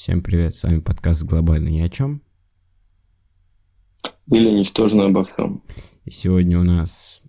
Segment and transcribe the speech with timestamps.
[0.00, 2.22] Всем привет, с вами подкаст «Глобально ни о чем».
[4.28, 5.62] Или «Ничтожно обо всем».
[6.06, 7.20] И сегодня у нас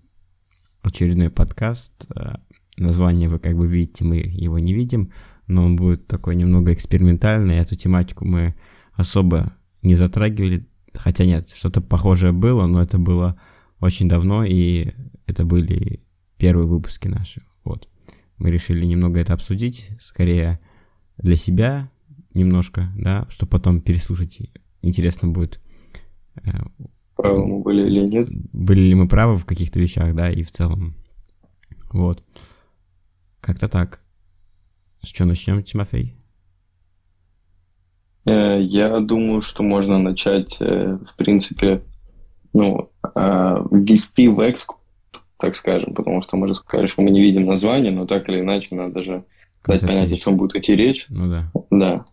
[0.81, 2.09] очередной подкаст.
[2.15, 2.35] Э,
[2.77, 5.11] название вы как бы видите, мы его не видим,
[5.47, 7.57] но он будет такой немного экспериментальный.
[7.57, 8.55] Эту тематику мы
[8.93, 13.37] особо не затрагивали, хотя нет, что-то похожее было, но это было
[13.81, 14.93] очень давно, и
[15.25, 16.05] это были
[16.37, 17.43] первые выпуски наши.
[17.65, 17.89] Вот.
[18.37, 20.61] Мы решили немного это обсудить, скорее
[21.17, 21.91] для себя
[22.33, 24.39] немножко, да, чтобы потом переслушать.
[24.81, 25.61] Интересно будет.
[26.43, 26.61] Э,
[27.15, 28.29] правы мы были или нет.
[28.53, 30.95] Были ли мы правы в каких-то вещах, да, и в целом.
[31.91, 32.23] Вот.
[33.39, 34.01] Как-то так.
[35.03, 36.15] С чего начнем, Тимофей?
[38.25, 41.83] Э, я думаю, что можно начать, э, в принципе,
[42.53, 44.73] ну, ввести в экск,
[45.37, 48.41] так скажем, потому что мы же сказали, что мы не видим название, но так или
[48.41, 49.23] иначе надо же
[49.65, 51.05] дать понять, о чем будет идти речь.
[51.09, 51.51] Ну да.
[51.71, 52.05] Да.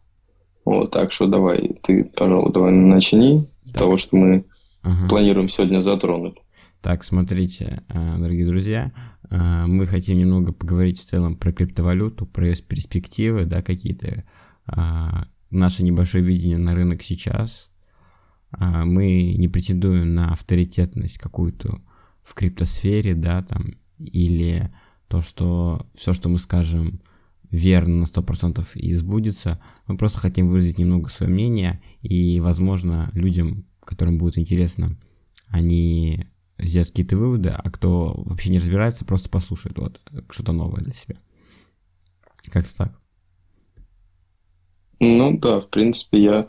[0.68, 4.44] Вот, так что давай, ты, пожалуй, давай начни с того, что мы
[4.82, 5.08] ага.
[5.08, 6.36] планируем сегодня затронуть.
[6.82, 8.92] Так, смотрите, э, дорогие друзья,
[9.30, 14.24] мы хотим немного поговорить в целом про криптовалюту, про ее перспективы, да, какие-то
[15.50, 17.70] наше небольшое видение на рынок сейчас.
[18.58, 21.80] Мы не претендуем на авторитетность какую-то
[22.22, 24.70] в криптосфере, да, там, или
[25.08, 27.00] то, что все, что мы скажем,
[27.50, 29.60] верно на 100% и сбудется.
[29.86, 34.96] Мы просто хотим выразить немного свое мнение, и, возможно, людям, которым будет интересно,
[35.48, 36.26] они
[36.58, 41.16] сделают какие-то выводы, а кто вообще не разбирается, просто послушает вот что-то новое для себя.
[42.50, 43.00] Как-то так.
[45.00, 46.48] Ну да, в принципе, я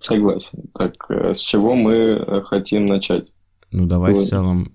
[0.00, 0.64] согласен.
[0.74, 3.28] Так, э, с чего мы э, хотим начать?
[3.70, 4.24] Ну давай вот.
[4.24, 4.72] в целом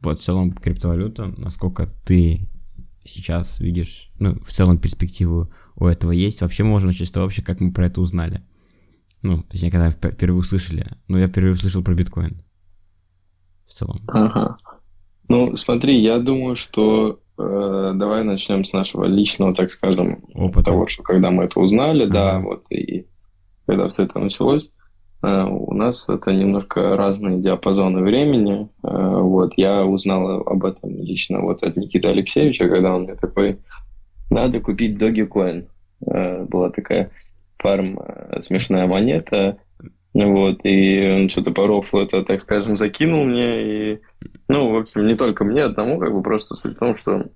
[0.00, 2.48] в целом криптовалюта, насколько ты
[3.04, 6.40] сейчас видишь, ну, в целом перспективу у этого есть.
[6.40, 8.42] Вообще можно начать с того, вообще, как мы про это узнали.
[9.22, 10.86] Ну, точнее, когда впервые услышали.
[11.08, 12.42] Ну, я впервые услышал про биткоин.
[13.66, 14.00] В целом.
[14.08, 14.56] Ага.
[15.28, 20.66] Ну, смотри, я думаю, что э, давай начнем с нашего личного, так скажем, Опыта.
[20.66, 22.12] того, что когда мы это узнали, ага.
[22.12, 23.06] да, вот, и
[23.66, 24.70] когда все это началось.
[25.22, 28.68] Э, у нас это немножко разные диапазоны времени.
[28.82, 33.58] Э, вот, я узнал об этом лично вот от Никиты Алексеевича, когда он мне такой,
[34.30, 35.68] надо купить Dogecoin.
[36.06, 37.10] Э, была такая
[37.58, 38.00] фарм
[38.40, 39.58] смешная монета,
[40.14, 44.00] вот, и он что-то по это, так скажем, закинул мне, и,
[44.48, 47.26] ну, в общем, не только мне одному, как бы просто суть в том, что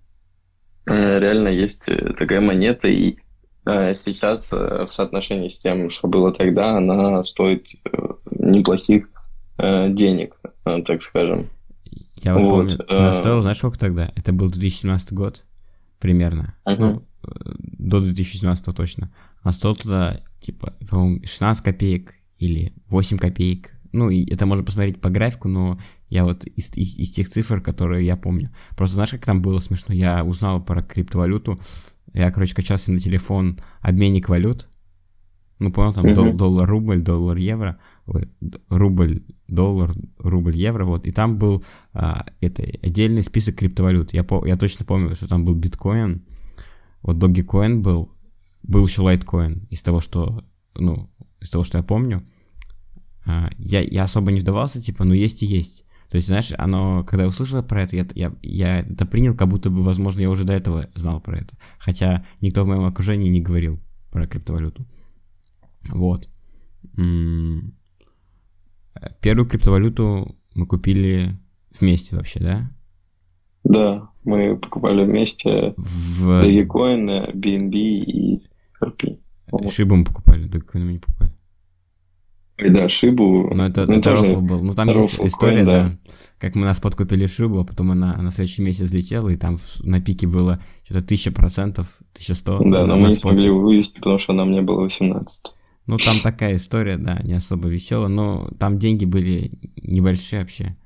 [0.85, 3.19] реально есть такая монета, и
[3.67, 7.91] сейчас э, в соотношении с тем, что было тогда, она стоит э,
[8.31, 9.09] неплохих
[9.59, 11.49] денег, так скажем.
[12.17, 14.13] Я вот, вот помню, она стоила, знаешь, сколько тогда?
[14.15, 15.45] Это был 2017 год
[15.99, 16.55] примерно.
[16.67, 16.77] Uh-huh.
[16.79, 17.03] Ну,
[17.79, 19.11] до 2017 точно.
[19.43, 23.73] Она стоила тогда, типа, по-моему, 16 копеек или 8 копеек.
[23.93, 25.79] Ну, и это можно посмотреть по графику, но
[26.09, 28.51] я вот из, из, из тех цифр, которые я помню.
[28.77, 29.95] Просто знаешь, как там было смешно?
[29.95, 31.59] Я узнал про криптовалюту
[32.21, 34.69] я, короче, качался на телефон обменник валют.
[35.59, 36.35] Ну, понял, там mm-hmm.
[36.35, 37.79] доллар, рубль, доллар, евро,
[38.69, 41.07] рубль, доллар, рубль, евро, вот.
[41.07, 44.13] И там был а, это отдельный список криптовалют.
[44.13, 46.23] Я, по, я точно помню, что там был биткоин,
[47.01, 48.11] вот Dogecoin был,
[48.63, 50.45] был еще лайткоин из того, что,
[50.75, 51.11] ну,
[51.41, 52.23] из того, что я помню.
[53.25, 55.86] А, я, я особо не вдавался, типа, ну, есть и есть.
[56.11, 59.49] То есть, знаешь, оно, когда я услышал про это, я, я, я это принял, как
[59.49, 61.57] будто бы, возможно, я уже до этого знал про это.
[61.79, 63.81] Хотя никто в моем окружении не говорил
[64.11, 64.87] про криптовалюту.
[65.89, 66.29] Вот.
[69.21, 71.39] Первую криптовалюту мы купили
[71.79, 72.71] вместе вообще, да?
[73.65, 76.45] Да, мы покупали вместе в...
[76.45, 78.47] Dogecoin, BNB и
[78.81, 79.19] RP.
[79.71, 81.33] Шибу мы покупали, Dogecoin мы не покупали.
[82.59, 83.51] Да, шибу.
[83.55, 84.63] Ну, это, ну, это рофл был.
[84.63, 85.85] Ну, там есть история, coin, да.
[85.85, 85.99] да.
[86.39, 90.01] Как мы нас подкупили шибу, а потом она на следующий месяц взлетела, и там на
[90.01, 92.59] пике было что-то тысяча процентов, тысяча сто.
[92.65, 95.43] Да, но мы не смогли вывести, потому что нам не было 18.
[95.87, 100.77] Ну, там такая история, да, не особо веселая, но там деньги были небольшие вообще,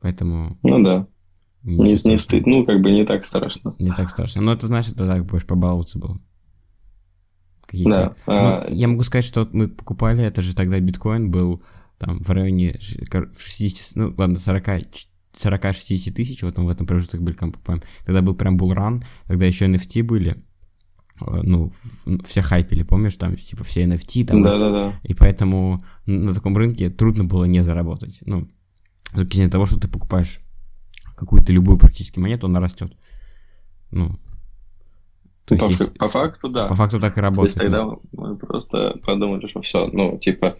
[0.00, 0.58] поэтому...
[0.62, 1.06] Ну да.
[1.62, 3.74] Не, не стыд, ну, как бы не так страшно.
[3.80, 4.40] Не так страшно.
[4.40, 6.20] Но это значит, что так больше побаловаться было.
[7.72, 8.14] Да.
[8.26, 8.66] Ну, а...
[8.70, 11.62] Я могу сказать, что мы покупали, это же тогда биткоин был
[11.98, 14.68] там в районе 60, ну ладно, 40
[15.36, 17.82] 40-60 тысяч, вот в этом промежутке были покупаем.
[18.04, 20.42] Тогда был прям булран, тогда еще NFT были,
[21.20, 21.72] э, ну,
[22.24, 25.00] все хайпили, помнишь, там, типа, все NFT, там, да, да, да.
[25.02, 28.48] и поэтому на таком рынке трудно было не заработать, ну,
[29.08, 30.40] с точки зрения того, что ты покупаешь
[31.16, 32.96] какую-то любую практически монету, она растет,
[33.90, 34.18] ну,
[35.46, 35.98] То есть, по, если...
[35.98, 36.66] по факту, да.
[36.66, 37.54] По факту так и работает.
[37.54, 40.56] То есть тогда мы просто подумали, что все, ну, типа,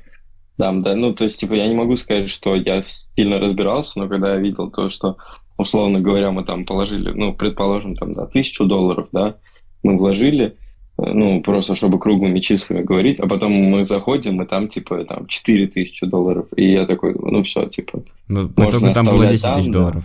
[0.58, 4.08] да, да, ну, то есть, типа, я не могу сказать, что я сильно разбирался, но
[4.08, 5.16] когда я видел то, что,
[5.58, 9.36] условно говоря, мы там положили, ну, предположим, там, да, тысячу долларов, да,
[9.82, 10.56] мы вложили,
[10.98, 15.26] э, ну, просто чтобы круглыми числами говорить, а потом мы заходим, и там, типа, там,
[15.26, 19.70] 4 тысячи долларов, и я такой, ну, все, типа, Ну, можно там было 10 тысяч
[19.70, 20.04] долларов.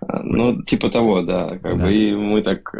[0.00, 0.20] Да.
[0.22, 1.84] Ну, типа того, да, как да.
[1.84, 2.74] бы, и мы так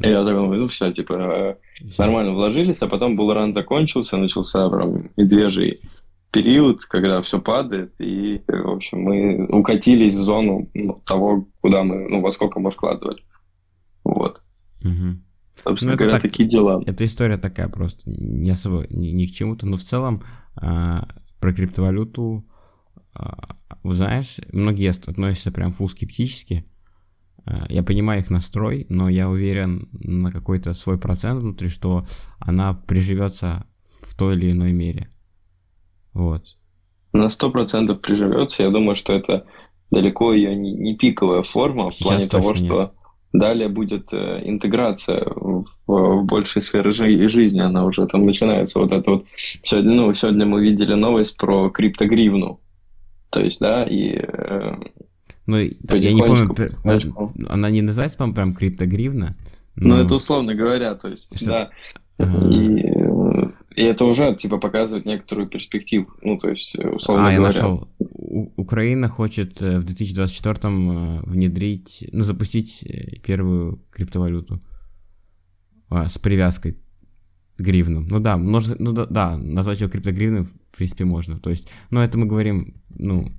[0.00, 1.58] я такой, ну все, типа,
[1.98, 5.80] нормально вложились, а потом Булран закончился, начался прям медвежий
[6.30, 12.08] период, когда все падает, и, в общем, мы укатились в зону ну, того, куда мы,
[12.08, 13.22] ну, во сколько мы вкладывали.
[14.04, 14.42] Вот.
[14.82, 15.20] Угу.
[15.64, 16.82] Собственно ну, говоря, так, такие дела.
[16.86, 20.22] Эта история такая просто, не особо ни, ни к чему-то, но в целом
[20.56, 21.08] а,
[21.40, 22.44] про криптовалюту,
[23.14, 26.66] а, знаешь, многие относятся прям фу скептически,
[27.68, 32.04] я понимаю их настрой, но я уверен на какой-то свой процент внутри, что
[32.38, 33.66] она приживется
[34.00, 35.08] в той или иной мере.
[36.12, 36.56] Вот.
[37.12, 38.62] На сто процентов приживется.
[38.62, 39.46] Я думаю, что это
[39.90, 42.58] далеко ее не, не пиковая форма Сейчас в плане того, нет.
[42.58, 42.92] что
[43.32, 47.60] далее будет э, интеграция в, в большей сферы жи- жизни.
[47.60, 48.80] Она уже там начинается.
[48.80, 49.26] Вот это вот
[49.62, 52.60] сегодня, ну, сегодня мы видели новость про криптогривну.
[53.30, 54.74] То есть, да, и э,
[55.46, 59.36] ну, я не помню, она не называется, по-моему, прям криптогривна.
[59.76, 59.96] Ну, но...
[59.96, 61.46] Ну, это условно говоря, то есть, Что?
[61.46, 61.70] да.
[62.18, 62.80] И,
[63.76, 66.08] и это уже, типа, показывает некоторую перспективу.
[66.22, 67.34] Ну, то есть, условно а, говоря.
[67.34, 67.88] я нашел.
[67.98, 74.60] У- Украина хочет э, в 2024 внедрить, ну, запустить э, первую криптовалюту
[75.90, 76.78] а, с привязкой к.
[77.58, 81.38] Ну да, можно, ну да, да, назвать его криптогривной в принципе можно.
[81.38, 83.32] То есть, ну это мы говорим, ну,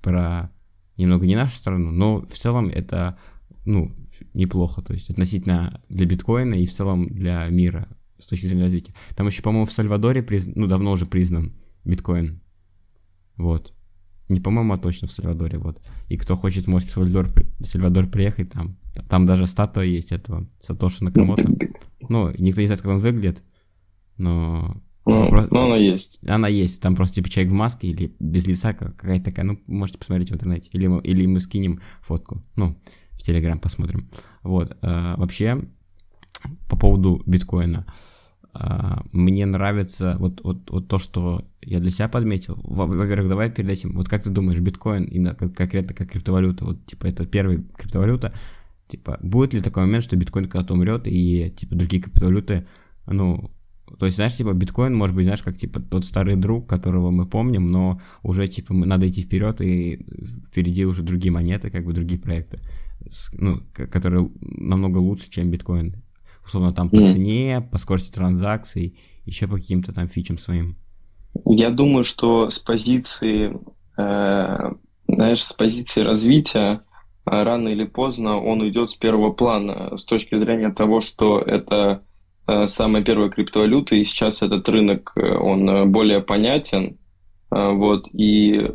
[0.00, 0.50] про
[0.96, 3.18] немного не нашу страну, но в целом это,
[3.64, 3.92] ну,
[4.34, 8.94] неплохо, то есть относительно для биткоина и в целом для мира с точки зрения развития.
[9.16, 10.46] Там еще, по-моему, в Сальвадоре, приз...
[10.54, 11.52] ну, давно уже признан
[11.84, 12.40] биткоин.
[13.36, 13.74] Вот.
[14.28, 15.82] Не по-моему, а точно в Сальвадоре, вот.
[16.08, 18.78] И кто хочет, может в Сальвадор, в Сальвадор приехать, там,
[19.08, 21.50] там даже статуя есть этого Сатоши Накамото.
[22.08, 23.42] Ну, никто не знает, как он выглядит,
[24.16, 26.18] но ну, просто, ну, она есть.
[26.26, 26.80] Она есть.
[26.80, 29.44] Там просто типа человек в маске или без лица какая-то такая.
[29.44, 30.70] Ну, можете посмотреть в интернете.
[30.72, 32.42] Или мы, или мы скинем фотку.
[32.56, 32.78] Ну,
[33.12, 34.08] в Телеграм посмотрим.
[34.42, 34.76] Вот.
[34.82, 35.64] А, вообще,
[36.68, 37.86] по поводу биткоина.
[38.54, 42.58] А, мне нравится вот, вот, вот то, что я для себя подметил.
[42.62, 43.94] Во-первых, давай перед этим.
[43.94, 48.34] Вот как ты думаешь, биткоин именно конкретно как криптовалюта, вот типа это первая криптовалюта,
[48.88, 52.66] типа будет ли такой момент, что биткоин когда-то умрет и типа другие криптовалюты,
[53.06, 53.50] ну,
[53.98, 57.26] то есть, знаешь, типа, биткоин, может быть, знаешь, как, типа, тот старый друг, которого мы
[57.26, 60.06] помним, но уже, типа, мы, надо идти вперед, и
[60.48, 62.60] впереди уже другие монеты, как бы, другие проекты,
[63.32, 65.96] ну, которые намного лучше, чем биткоин.
[66.44, 67.12] Условно, там по mm.
[67.12, 70.76] цене, по скорости транзакций, еще по каким-то там фичам своим.
[71.44, 73.56] Я думаю, что с позиции,
[73.96, 74.72] э,
[75.06, 76.82] знаешь, с позиции развития
[77.24, 82.02] э, рано или поздно он уйдет с первого плана с точки зрения того, что это
[82.66, 86.98] самая первая криптовалюта, и сейчас этот рынок, э, он э, более понятен,
[87.50, 88.70] вот, и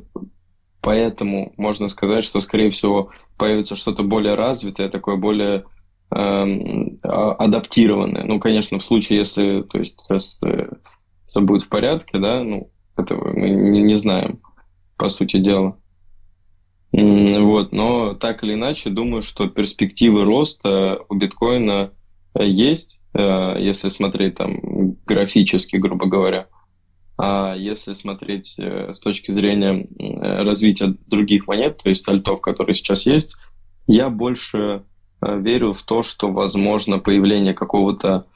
[0.81, 5.63] поэтому можно сказать, что, скорее всего, появится что-то более развитое, такое более
[6.12, 8.24] эм, а, адаптированное.
[8.24, 10.39] Ну, конечно, в случае, если, то есть, сейчас
[11.27, 14.41] все будет в порядке, да, ну, этого мы не, не знаем,
[14.96, 15.79] по сути дела.
[16.91, 21.93] Вот, но так или иначе, думаю, что перспективы роста у биткоина
[22.36, 26.47] есть, Э, если смотреть там графически, грубо говоря.
[27.17, 29.88] А если смотреть э, с точки зрения
[30.43, 33.36] развития других монет, то есть альтов, которые сейчас есть,
[33.88, 34.83] я больше
[35.21, 38.27] э, верю в то, что возможно появление какого-то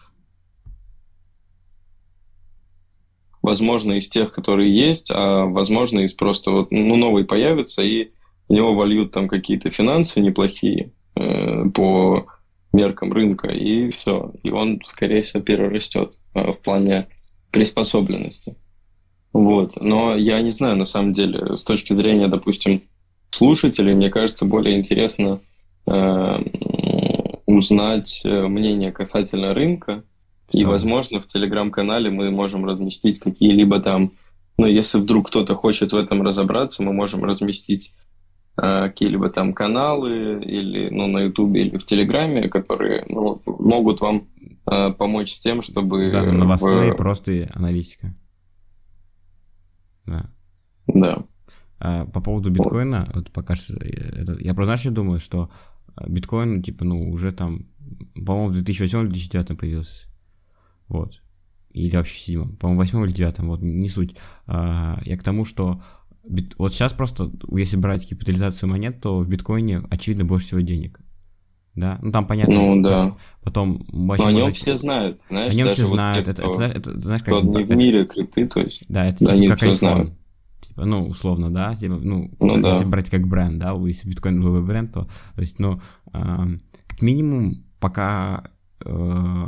[3.43, 8.11] возможно из тех, которые есть, а возможно из просто вот ну новый появится и
[8.49, 12.25] в него вольют там какие-то финансы неплохие э, по
[12.73, 14.31] меркам рынка, и все.
[14.43, 17.07] И он, скорее всего, перерастет э, в плане
[17.51, 18.55] приспособленности.
[19.33, 19.79] Вот.
[19.81, 22.83] Но я не знаю, на самом деле, с точки зрения, допустим,
[23.29, 25.39] слушателей, мне кажется, более интересно
[25.87, 26.37] э,
[27.45, 30.03] узнать э, мнение касательно рынка.
[30.47, 30.61] Все.
[30.61, 34.11] И, возможно, в телеграм-канале мы можем разместить какие-либо там,
[34.57, 37.93] ну, если вдруг кто-то хочет в этом разобраться, мы можем разместить
[38.61, 44.27] какие-либо там каналы или ну, на Ютубе или в Телеграме, которые ну, могут вам
[44.69, 46.11] э, помочь с тем, чтобы...
[46.11, 46.95] Да, новостные в...
[46.95, 48.13] просто аналитика.
[50.05, 50.29] Да.
[50.85, 51.23] Да.
[51.79, 55.49] А, по поводу биткоина, вот пока что, это, я просто знаешь, что думаю, что
[56.07, 57.65] биткоин, типа, ну, уже там,
[58.13, 60.07] по-моему, в 2008-2009 появился.
[60.87, 61.23] Вот.
[61.71, 62.57] Или вообще в седьмом.
[62.57, 64.15] По-моему, в восьмом или девятом, вот, не суть.
[64.45, 65.81] А, я к тому, что
[66.23, 66.55] бит...
[66.57, 70.99] вот сейчас просто, если брать капитализацию монет, то в биткоине, очевидно, больше всего денег.
[71.75, 72.53] Да, ну там понятно.
[72.53, 73.15] Ну да.
[73.43, 75.53] Потом Но о нем все знают, знаешь.
[75.53, 76.27] О нем все знают.
[76.27, 77.43] Вот это, это, это, это, знаешь, как...
[77.43, 78.83] не в мире криты, то есть.
[78.89, 79.77] Да, это да, типа как iPhone.
[79.77, 80.13] Знают.
[80.59, 82.89] Типа, ну, условно, да, типа, ну, ну если да.
[82.89, 85.81] брать как бренд, да, если биткоин был бы бренд, то, то есть, ну,
[86.13, 86.19] э,
[86.87, 88.43] как минимум, пока
[88.85, 89.47] э,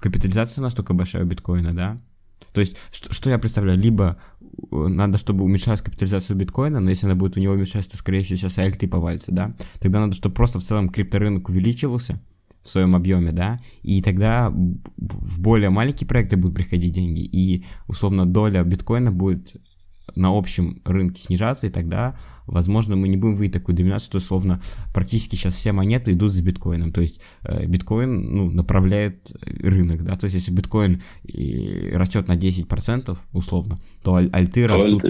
[0.00, 2.00] капитализация настолько большая у биткоина, да,
[2.52, 4.16] то есть, что, что я представляю, либо
[4.70, 8.22] э, надо, чтобы уменьшалась капитализация биткоина, но если она будет у него уменьшаться, то, скорее
[8.24, 12.20] всего, сейчас альты повалится, да, тогда надо, чтобы просто в целом крипторынок увеличивался
[12.62, 18.26] в своем объеме, да, и тогда в более маленькие проекты будут приходить деньги, и, условно,
[18.26, 19.54] доля биткоина будет
[20.16, 24.60] на общем рынке снижаться, и тогда, возможно, мы не будем видеть такую доминацию, то, условно,
[24.92, 30.16] практически сейчас все монеты идут с биткоином, то есть э, биткоин, ну, направляет рынок, да,
[30.16, 31.02] то есть если биткоин
[31.92, 35.04] растет на 10%, условно, то аль альты растут,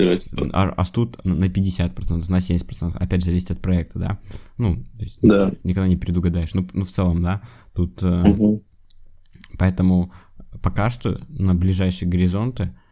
[0.52, 4.18] а, растут на 50%, на 70%, опять же, зависит от проекта, да,
[4.56, 5.52] ну, есть, да.
[5.64, 7.42] никогда не предугадаешь, ну, ну, в целом, да,
[7.74, 8.64] тут, угу.
[9.58, 10.12] поэтому
[10.62, 12.87] пока что на ближайшие горизонты Э,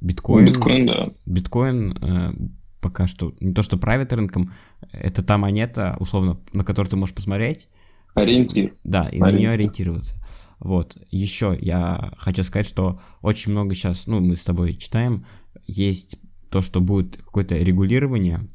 [0.00, 1.10] биткоин, биткоин, да.
[1.26, 2.32] биткоин э,
[2.80, 4.52] пока что не то что правит рынком,
[4.92, 7.68] это та монета, условно, на которую ты можешь посмотреть.
[8.14, 8.74] Ориентир.
[8.84, 9.26] Да, и Ориентир.
[9.26, 10.22] на нее ориентироваться.
[10.58, 10.96] Вот.
[11.10, 15.26] Еще я хочу сказать, что очень много сейчас, ну, мы с тобой читаем,
[15.66, 16.18] есть
[16.50, 18.48] то, что будет какое-то регулирование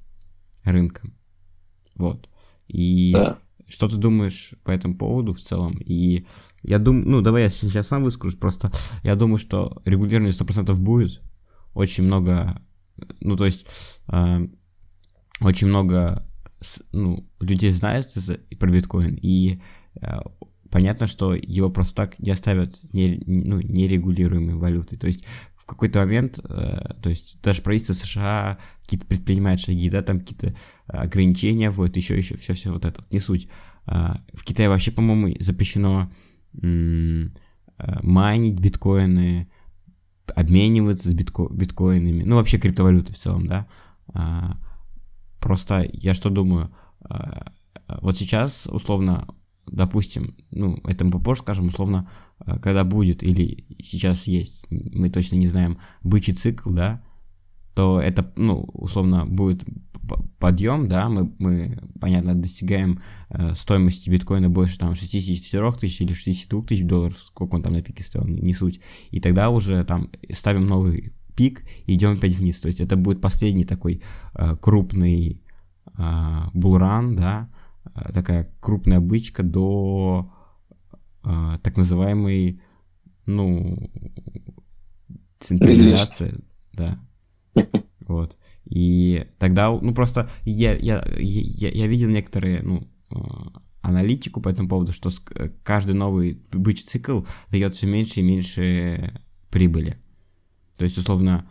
[0.63, 1.09] рынка.
[1.95, 2.29] Вот.
[2.67, 3.39] И да.
[3.67, 5.77] Что ты думаешь по этому поводу в целом?
[5.79, 6.25] И
[6.67, 8.71] я думаю, ну, давай я сейчас сам выскажусь, просто
[9.03, 11.21] я думаю, что регулирование 100% будет.
[11.73, 12.61] Очень много,
[13.21, 13.65] ну, то есть,
[14.11, 14.47] э,
[15.39, 16.27] очень много
[16.91, 18.09] ну, людей знают
[18.59, 19.61] про биткоин, и
[20.01, 20.19] э,
[20.69, 24.97] понятно, что его просто так не оставят не, ну, нерегулируемой валютой.
[24.97, 25.23] То есть
[25.55, 30.53] в какой-то момент, э, то есть даже правительство США какие-то предпринимают шаги, да, там какие-то
[30.87, 33.47] ограничения вводят, еще, еще, все, все вот это, не суть.
[33.87, 39.49] А, в Китае вообще, по-моему, запрещено э, майнить биткоины,
[40.35, 43.67] обмениваться с битко- биткоинами, ну вообще криптовалюты в целом, да.
[44.13, 44.57] А,
[45.39, 47.51] просто я что думаю, а,
[48.01, 49.27] вот сейчас условно
[49.69, 52.09] допустим, ну, это мы попозже скажем, условно,
[52.45, 57.03] э, когда будет или сейчас есть, мы точно не знаем, бычий цикл, да,
[57.77, 59.63] то это, ну, условно, будет
[60.39, 66.63] подъем, да, мы, мы понятно, достигаем э, стоимости биткоина больше там 64 тысяч или 62
[66.63, 68.79] тысяч долларов, сколько он там на пике стоил, не, не суть.
[69.11, 72.59] И тогда уже там ставим новый пик и идем опять вниз.
[72.59, 74.01] То есть это будет последний такой
[74.33, 75.41] э, крупный
[75.97, 77.49] э, булран, да,
[77.95, 80.31] Э, такая крупная бычка до
[81.23, 82.61] э, так называемой,
[83.25, 83.89] ну,
[85.39, 86.39] централизации,
[86.73, 86.99] да.
[88.07, 88.37] Вот.
[88.65, 93.15] И тогда, ну, просто я, я, я, я видел некоторые, ну, э,
[93.81, 95.09] аналитику по этому поводу, что
[95.63, 97.21] каждый новый бычий цикл
[97.51, 99.97] дает все меньше и меньше прибыли.
[100.77, 101.49] То есть, условно,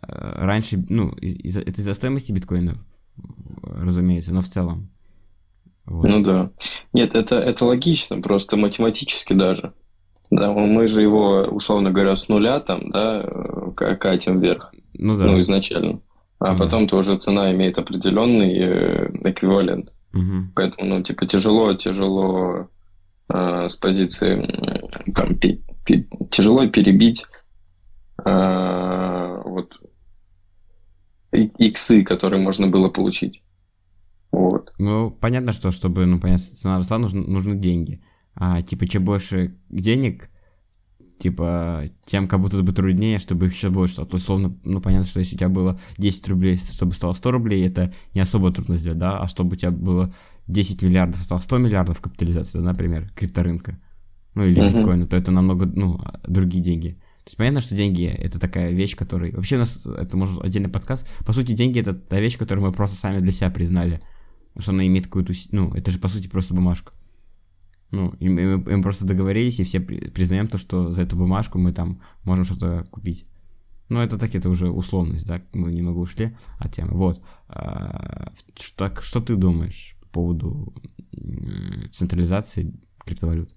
[0.00, 2.84] раньше, ну, из-за, это из-за стоимости биткоина,
[3.62, 4.90] разумеется, но в целом.
[5.84, 6.08] Вот.
[6.08, 6.50] Ну да.
[6.92, 9.74] Нет, это, это логично, просто математически даже.
[10.30, 13.22] Да, мы же его, условно говоря, с нуля там, да,
[13.72, 14.72] катим вверх.
[14.94, 15.26] Ну да.
[15.26, 16.00] Ну, изначально.
[16.38, 19.92] А ну, потом тоже цена имеет определенный э, эквивалент.
[20.12, 20.52] Угу.
[20.54, 22.68] Поэтому, ну, типа, тяжело, тяжело
[23.28, 27.26] э, с позиции, там, пи, пи, тяжело перебить
[28.24, 29.72] э, вот
[31.32, 33.42] иксы, которые можно было получить.
[34.32, 34.72] Вот.
[34.78, 38.02] Ну, понятно, что чтобы, ну, понятно, цена росла, нужны, нужны деньги.
[38.34, 40.30] А, типа, чем больше денег,
[41.22, 44.08] типа, тем как будто бы труднее, чтобы их еще больше стало.
[44.08, 47.30] То есть, словно, ну, понятно, что если у тебя было 10 рублей, чтобы стало 100
[47.30, 49.18] рублей, это не особо трудно сделать, да?
[49.18, 50.12] А чтобы у тебя было
[50.48, 53.78] 10 миллиардов, стало 100 миллиардов капитализации, да, например, крипторынка,
[54.34, 54.72] ну, или uh-huh.
[54.72, 56.98] биткоина, то это намного, ну, другие деньги.
[57.24, 59.30] То есть понятно, что деньги это такая вещь, которая...
[59.30, 61.06] Вообще у нас, это может отдельный подкаст.
[61.24, 64.00] По сути, деньги это та вещь, которую мы просто сами для себя признали
[64.58, 65.32] что она имеет какую-то...
[65.50, 66.92] Ну, это же, по сути, просто бумажка.
[67.92, 71.72] Ну, и мы, мы просто договорились, и все признаем то, что за эту бумажку мы
[71.72, 73.26] там можем что-то купить.
[73.90, 76.92] Ну, это так, это уже условность, да, мы немного ушли от темы.
[76.92, 77.20] Вот.
[77.48, 80.72] А, что, что ты думаешь по поводу
[81.90, 82.72] централизации
[83.04, 83.50] криптовалют?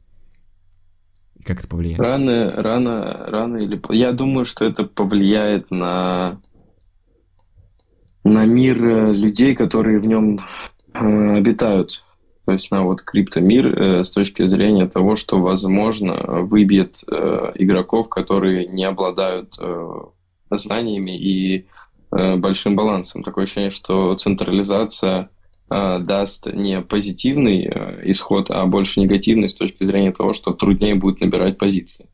[1.45, 1.99] Как это повлияет?
[1.99, 3.79] Рано, рано, рано или...
[3.95, 6.41] Я думаю, что это повлияет на,
[8.25, 10.39] на мир э, людей, которые в нем
[10.93, 12.03] э, обитают
[12.45, 18.07] то есть на вот криптомир э, с точки зрения того, что, возможно, выбьет э, игроков,
[18.07, 20.01] которые не обладают э,
[20.51, 21.65] знаниями и
[22.11, 23.23] э, большим балансом.
[23.23, 25.29] Такое ощущение, что централизация
[25.71, 30.93] э, даст не позитивный э, исход, а больше негативный с точки зрения того, что труднее
[30.93, 32.07] будет набирать позиции.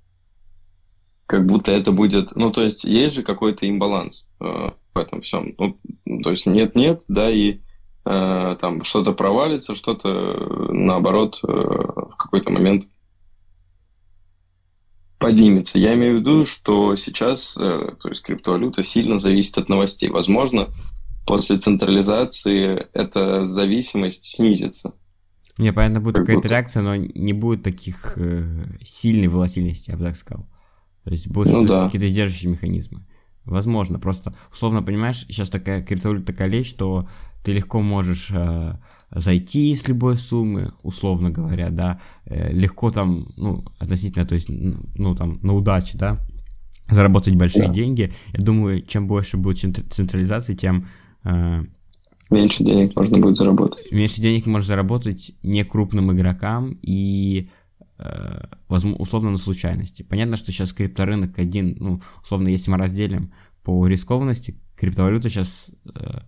[1.25, 2.37] Как будто это будет...
[2.37, 5.55] Ну, то есть есть же какой-то имбаланс э, в этом всем.
[5.57, 5.77] Ну,
[6.23, 7.59] то есть нет-нет, да, и
[8.03, 12.85] там что-то провалится, что-то э, наоборот э, в какой-то момент
[15.19, 15.77] поднимется.
[15.77, 20.09] Я имею в виду, что сейчас, то есть криптовалюта сильно зависит от новостей.
[20.09, 20.69] Возможно,
[21.27, 24.93] после централизации эта зависимость снизится.
[25.57, 30.17] Не, понятно, будет какая-то реакция, но не будет таких э, сильной волатильности, я бы так
[30.17, 30.47] сказал.
[31.03, 31.85] То есть больше ну, да.
[31.85, 33.05] какие-то сдерживающие механизмы.
[33.45, 37.07] Возможно, просто условно понимаешь, сейчас такая криптовалюта такая вещь, что
[37.43, 38.75] ты легко можешь э,
[39.09, 45.15] зайти с любой суммы, условно говоря, да, э, легко там, ну, относительно, то есть, ну,
[45.15, 46.19] там, на удачу, да,
[46.87, 47.73] заработать большие да.
[47.73, 48.11] деньги.
[48.33, 50.87] Я думаю, чем больше будет централизации, тем...
[51.23, 51.63] Э,
[52.29, 53.91] меньше денег можно будет заработать.
[53.91, 57.49] Меньше денег можно заработать не крупным игрокам и
[58.67, 60.03] условно на случайности.
[60.03, 66.19] Понятно, что сейчас крипторынок один, ну, условно, если мы разделим по рискованности, криптовалюта сейчас э,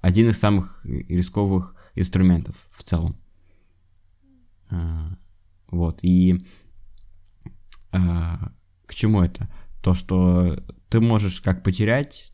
[0.00, 3.16] один из самых рисковых инструментов в целом.
[4.70, 5.16] А,
[5.70, 6.44] вот, и
[7.90, 9.52] к чему это?
[9.82, 12.32] То, что ты можешь как потерять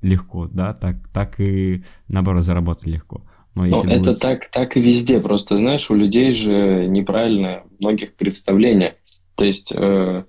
[0.00, 3.26] легко, да, так, так и наоборот заработать легко.
[3.54, 4.06] Но если ну, будет...
[4.08, 5.20] это так, так и везде.
[5.20, 8.96] Просто, знаешь, у людей же неправильно многих представления.
[9.36, 10.24] То есть, э,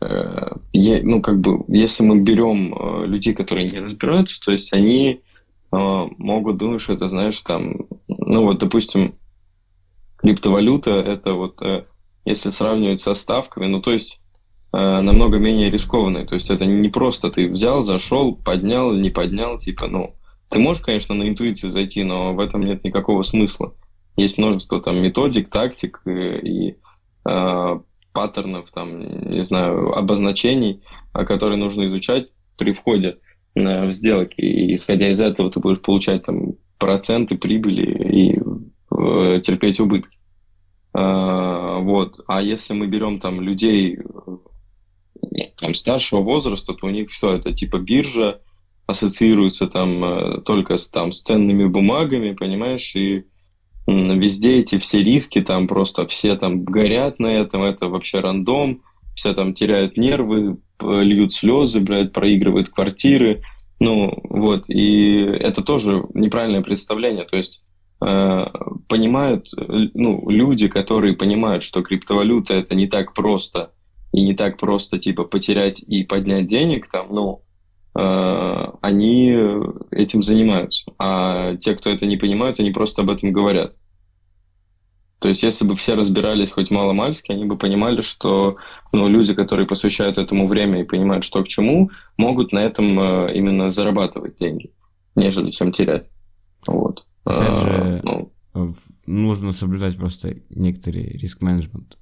[0.00, 5.20] э, ну, как бы, если мы берем э, людей, которые не разбираются, то есть они
[5.70, 7.76] могут думать, что это, знаешь, там,
[8.08, 9.14] ну вот, допустим,
[10.18, 11.84] криптовалюта, это вот, э,
[12.24, 14.20] если сравнивать со ставками, ну, то есть
[14.72, 16.26] э, намного менее рискованные.
[16.26, 20.14] То есть это не просто ты взял, зашел, поднял, не поднял, типа, ну,
[20.50, 23.74] ты можешь, конечно, на интуицию зайти, но в этом нет никакого смысла.
[24.16, 26.76] Есть множество там методик, тактик и, э, и
[27.28, 27.80] э,
[28.12, 30.82] паттернов, там, не знаю, обозначений,
[31.12, 33.18] которые нужно изучать при входе
[33.54, 39.80] в сделки, и исходя из этого ты будешь получать там проценты прибыли и э, терпеть
[39.80, 40.18] убытки.
[40.94, 42.20] А, вот.
[42.26, 43.98] А если мы берем там людей
[45.56, 48.40] там, старшего возраста, то у них все это типа биржа
[48.88, 53.24] ассоциируется там э, только с, там, с ценными бумагами, понимаешь, и
[53.86, 58.82] везде эти все риски, там просто все там горят на этом, это вообще рандом,
[59.14, 63.42] все там теряют нервы, льют слезы, блядь, проигрывают квартиры.
[63.80, 67.24] Ну, вот, и это тоже неправильное представление.
[67.24, 67.62] То есть
[68.04, 68.46] э,
[68.88, 69.48] понимают,
[69.94, 73.72] ну, люди, которые понимают, что криптовалюта это не так просто,
[74.12, 77.47] и не так просто, типа, потерять и поднять денег, там, ну, э,
[78.00, 79.36] они
[79.90, 80.92] этим занимаются.
[80.98, 83.74] А те, кто это не понимают, они просто об этом говорят.
[85.18, 88.56] То есть, если бы все разбирались хоть мало-мальски, они бы понимали, что
[88.92, 93.34] ну, люди, которые посвящают этому время и понимают, что к чему, могут на этом э,
[93.34, 94.70] именно зарабатывать деньги,
[95.16, 96.06] нежели чем терять.
[96.66, 97.04] Вот.
[97.24, 98.74] Опять же, а, ну,
[99.06, 101.98] нужно соблюдать просто некоторый риск-менеджмент.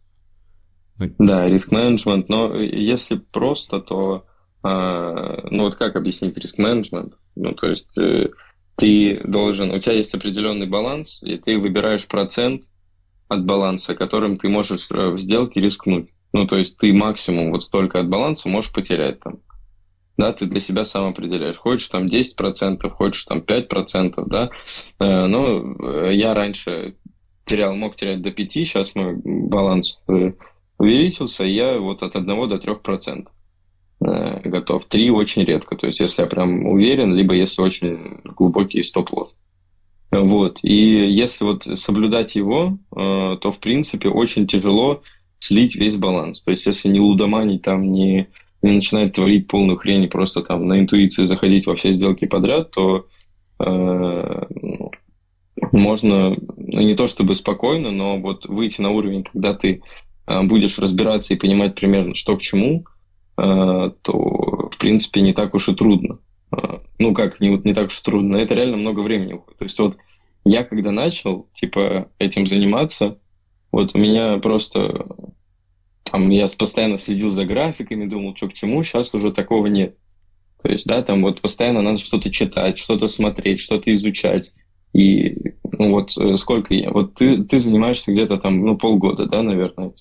[0.98, 4.26] Ну, да, риск-менеджмент, но если просто, то,
[4.66, 7.14] э, ну вот как объяснить риск-менеджмент?
[7.34, 8.28] Ну, то есть э,
[8.76, 12.62] ты должен, у тебя есть определенный баланс, и ты выбираешь процент,
[13.28, 16.08] от баланса, которым ты можешь э, в сделке рискнуть.
[16.32, 19.38] Ну, то есть ты максимум вот столько от баланса можешь потерять там.
[20.16, 21.58] Да, ты для себя сам определяешь.
[21.58, 24.50] Хочешь там 10%, хочешь там 5%, да.
[25.00, 26.96] Э, э, я раньше
[27.44, 30.04] терял, мог терять до 5, сейчас мой баланс
[30.78, 33.26] увеличился, и я вот от 1 до 3%
[34.00, 34.84] готов.
[34.86, 35.76] 3 очень редко.
[35.76, 39.34] То есть если я прям уверен, либо если очень глубокий стоп-лосс.
[40.10, 40.58] Вот.
[40.62, 45.02] И если вот соблюдать его, э, то, в принципе, очень тяжело
[45.40, 46.40] слить весь баланс.
[46.40, 48.28] То есть, если не лудоманить, там, не,
[48.62, 52.70] не начинать творить полную хрень и просто там на интуиции заходить во все сделки подряд,
[52.70, 53.06] то
[53.60, 54.42] э,
[55.72, 59.82] можно, ну, не то чтобы спокойно, но вот выйти на уровень, когда ты
[60.26, 62.95] э, будешь разбираться и понимать примерно, что к чему, э,
[63.36, 66.18] то, в принципе, не так уж и трудно.
[66.52, 69.58] Э, ну как, не, не так уж трудно, это реально много времени уходит.
[69.58, 69.96] То есть вот
[70.44, 73.18] я когда начал, типа, этим заниматься,
[73.72, 75.06] вот у меня просто
[76.04, 79.96] там я постоянно следил за графиками, думал, что к чему, сейчас уже такого нет.
[80.62, 84.54] То есть, да, там вот постоянно надо что-то читать, что-то смотреть, что-то изучать.
[84.92, 86.90] И ну вот э, сколько я...
[86.90, 89.92] Вот ты, ты занимаешься где-то там, ну, полгода, да, наверное?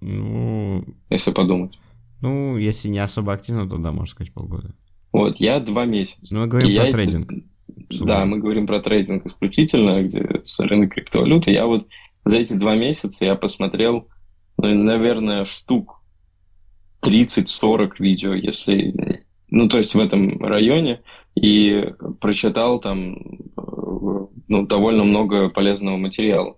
[0.00, 0.84] Ну...
[1.10, 1.78] Если подумать.
[2.24, 4.74] Ну, если не особо активно, то да, можно сказать полгода.
[5.12, 6.34] Вот, я два месяца.
[6.34, 7.32] Ну, мы говорим и про трейдинг.
[7.32, 8.02] Эти...
[8.02, 11.52] Да, мы говорим про трейдинг исключительно, где с рынок криптовалюты.
[11.52, 11.86] Я вот
[12.24, 14.08] за эти два месяца я посмотрел,
[14.56, 16.00] ну, наверное, штук
[17.02, 19.22] 30-40 видео, если...
[19.50, 21.02] Ну, то есть в этом районе.
[21.34, 23.18] И прочитал там
[24.48, 26.56] ну, довольно много полезного материала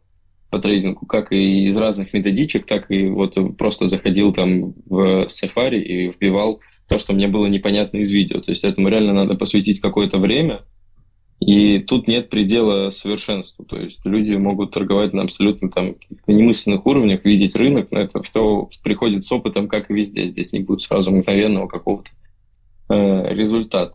[0.56, 5.80] по трейдингу, как и из разных методичек, так и вот просто заходил там в Safari
[5.80, 8.40] и вбивал то, что мне было непонятно из видео.
[8.40, 10.62] То есть этому реально надо посвятить какое-то время,
[11.40, 13.66] и тут нет предела совершенству.
[13.66, 18.70] То есть люди могут торговать на абсолютно там немысленных уровнях, видеть рынок, но это все
[18.82, 20.28] приходит с опытом, как и везде.
[20.28, 22.10] Здесь не будет сразу мгновенного какого-то
[22.88, 23.94] э, результата.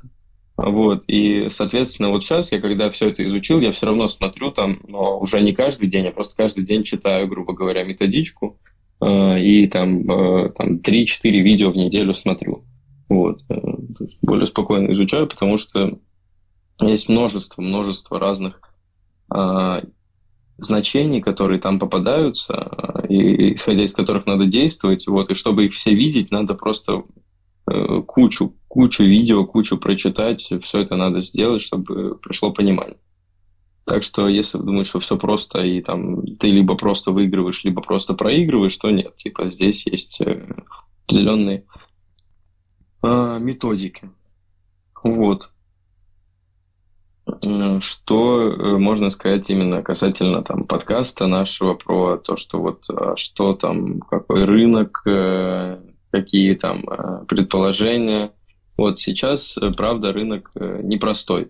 [0.64, 4.80] Вот, и, соответственно, вот сейчас я, когда все это изучил, я все равно смотрю там,
[4.88, 8.60] но уже не каждый день, я просто каждый день читаю, грубо говоря, методичку,
[9.02, 12.64] э, и там, э, там 3-4 видео в неделю смотрю.
[13.10, 13.56] Вот, э,
[14.22, 15.98] более спокойно изучаю, потому что
[16.80, 18.62] есть множество, множество разных
[19.34, 19.82] э,
[20.58, 25.96] значений, которые там попадаются, и исходя из которых надо действовать, вот, и чтобы их все
[25.96, 27.04] видеть, надо просто
[27.72, 32.96] Э, кучу, кучу видео, кучу прочитать, все это надо сделать, чтобы пришло понимание.
[33.84, 37.82] Так что, если вы думаете, что все просто, и там ты либо просто выигрываешь, либо
[37.82, 39.18] просто проигрываешь, то нет.
[39.18, 40.48] Типа здесь есть э,
[41.04, 41.66] определенные
[43.04, 44.10] э, методики.
[45.04, 45.50] Вот.
[47.82, 54.00] Что можно сказать именно касательно там подкаста нашего про то, что вот а что там,
[54.00, 55.04] какой рынок,
[56.12, 58.32] какие там э, предположения.
[58.82, 61.50] Вот сейчас, э, правда, рынок э, непростой.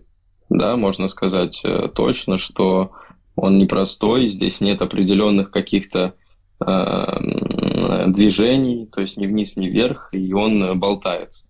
[0.50, 1.64] Да, можно сказать
[1.94, 2.92] точно, что
[3.36, 6.12] он непростой, здесь нет определенных каких-то
[6.60, 11.48] э, движений, то есть ни вниз, ни вверх, и он болтается,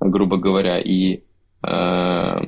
[0.00, 0.80] грубо говоря.
[0.80, 1.20] И
[1.62, 2.40] э,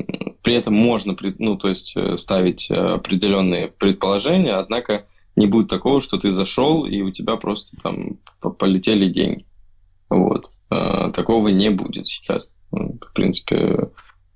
[0.42, 6.33] при этом можно, ну, то есть ставить определенные предположения, однако не будет такого, что ты
[6.33, 8.18] зашел, и у тебя просто там
[8.59, 9.47] полетели деньги.
[10.11, 10.51] Вот.
[10.68, 12.51] Такого не будет сейчас.
[12.73, 13.91] В принципе,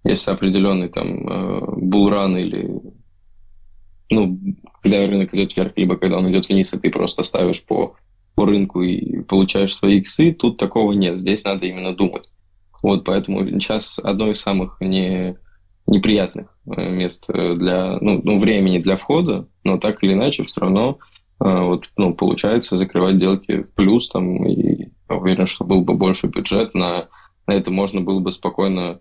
[0.04, 2.80] если определенный там э, булран или
[4.08, 4.38] ну,
[4.82, 7.96] когда рынок идет вверх, либо когда он идет вниз, и ты просто ставишь по,
[8.36, 11.18] по рынку и получаешь свои иксы, тут такого нет.
[11.18, 12.28] Здесь надо именно думать.
[12.82, 15.36] Вот, поэтому сейчас одно из самых не,
[15.88, 20.98] неприятных э, мест для, ну, ну, времени для входа, но так или иначе все равно
[21.40, 26.74] э, вот, ну, получается закрывать сделки плюс там и Уверен, что был бы больше бюджет,
[26.74, 27.08] на,
[27.46, 29.00] на это можно было бы спокойно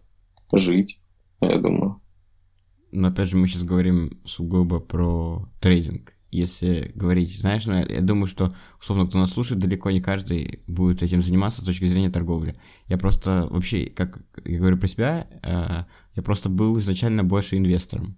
[0.53, 0.99] жить,
[1.41, 2.01] я думаю.
[2.91, 6.13] Но опять же, мы сейчас говорим сугубо про трейдинг.
[6.31, 11.01] Если говорить, знаешь, ну, я, думаю, что, условно, кто нас слушает, далеко не каждый будет
[11.01, 12.55] этим заниматься с точки зрения торговли.
[12.87, 18.17] Я просто вообще, как я говорю про себя, э, я просто был изначально больше инвестором.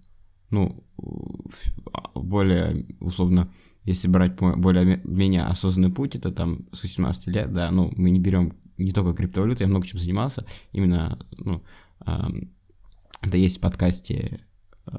[0.50, 0.84] Ну,
[2.14, 3.52] более, условно,
[3.84, 8.54] если брать более-менее осознанный путь, это там с 18 лет, да, ну, мы не берем
[8.84, 11.62] не только криптовалюту, я много чем занимался, именно, ну,
[12.06, 12.12] э,
[13.22, 14.40] это есть в подкасте
[14.86, 14.98] э,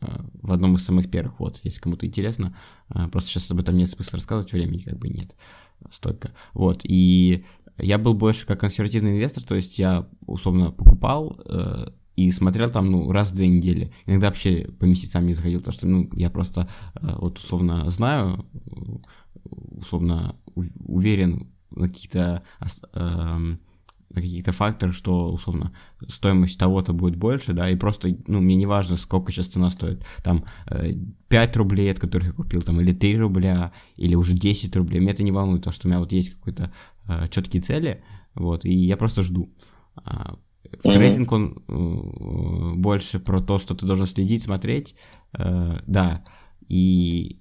[0.00, 2.56] в одном из самых первых, вот, если кому-то интересно,
[2.90, 5.34] э, просто сейчас об этом нет смысла рассказывать, времени как бы нет
[5.90, 7.44] столько, вот, и
[7.78, 12.90] я был больше как консервативный инвестор, то есть я условно покупал э, и смотрел там,
[12.90, 13.92] ну, раз в две недели.
[14.06, 18.46] Иногда вообще по месяцам не заходил, потому что, ну, я просто э, вот условно знаю,
[19.44, 22.42] условно уверен на каких-то
[22.94, 23.60] эм,
[24.10, 25.72] на каких-то факторах, что, условно,
[26.08, 30.04] стоимость того-то будет больше, да, и просто, ну, мне не важно, сколько сейчас цена стоит,
[30.22, 30.44] там,
[31.28, 35.00] 5 э, рублей, от которых я купил, там, или 3 рубля, или уже 10 рублей,
[35.00, 36.72] меня это не волнует, потому что у меня вот есть какие-то
[37.08, 38.02] э, четкие цели,
[38.34, 39.50] вот, и я просто жду.
[39.96, 40.36] А,
[40.82, 44.94] в трейдинг он э, больше про то, что ты должен следить, смотреть,
[45.36, 46.24] э, да,
[46.68, 47.40] и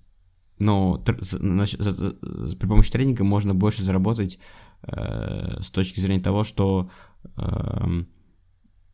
[0.58, 4.40] но при помощи тренинга можно больше заработать
[4.84, 6.90] э, с точки зрения того, что
[7.36, 8.08] эм,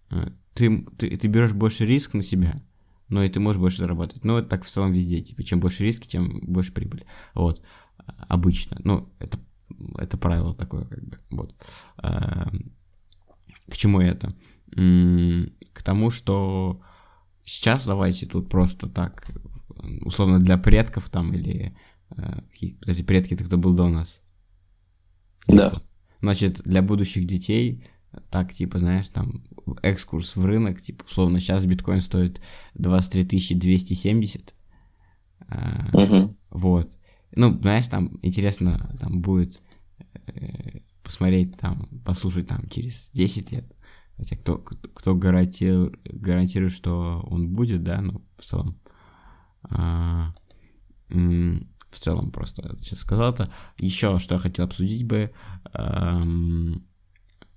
[0.10, 2.62] э, ты, ты, ты берешь больше риск на себя,
[3.10, 4.24] но и ты можешь больше зарабатывать.
[4.24, 7.06] Но это так в целом везде, типа, чем больше риски, тем больше прибыли.
[7.36, 7.62] Вот,
[8.28, 8.78] обычно.
[8.84, 9.40] Ну, это,
[9.98, 11.56] это правило такое, как бы, вот.
[12.02, 12.72] Эм,
[13.70, 14.34] к чему это?
[14.72, 16.82] К тому, что
[17.44, 19.30] сейчас давайте тут просто так,
[20.02, 21.76] условно для предков там или...
[22.16, 22.42] Э,
[22.80, 24.22] подожди, предки это кто был до нас?
[25.48, 25.70] Да.
[25.70, 25.82] Кто?
[26.22, 27.84] Значит, для будущих детей
[28.30, 29.44] так, типа, знаешь, там,
[29.82, 32.42] экскурс в рынок, типа, условно, сейчас биткоин стоит
[32.76, 34.54] 23 270.
[35.50, 36.36] Uh-huh.
[36.50, 37.00] Вот.
[37.36, 39.62] Ну, знаешь, там интересно, там будет
[40.28, 43.66] э, посмотреть, там, послушать там через 10 лет.
[44.18, 48.80] Хотя кто, кто гарантирует, гарантирует, что он будет, да, ну, в целом.
[49.64, 50.34] А,
[51.10, 53.52] в целом просто сейчас сказал это.
[53.78, 55.32] Еще что я хотел обсудить бы,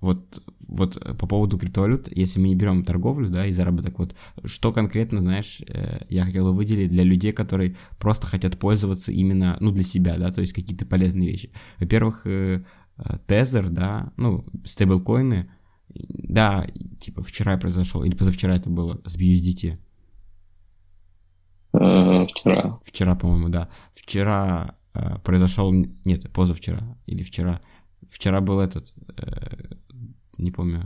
[0.04, 4.14] вот, вот по поводу криптовалют, если мы не берем торговлю, да, и заработок, вот
[4.44, 9.56] что конкретно, знаешь, э, я хотел бы выделить для людей, которые просто хотят пользоваться именно,
[9.60, 11.52] ну, для себя, да, то есть какие-то полезные вещи.
[11.78, 12.64] Во-первых, э,
[12.98, 15.48] э, Тезер, да, ну, стейблкоины,
[15.88, 16.66] да,
[17.00, 19.78] типа вчера произошел, или позавчера это было с BUSDT.
[22.04, 22.78] Э, вчера.
[22.84, 23.68] Вчера, по-моему, да.
[23.94, 27.60] Вчера э, произошел, нет, позавчера или вчера.
[28.10, 29.74] Вчера был этот, э,
[30.38, 30.84] не помню,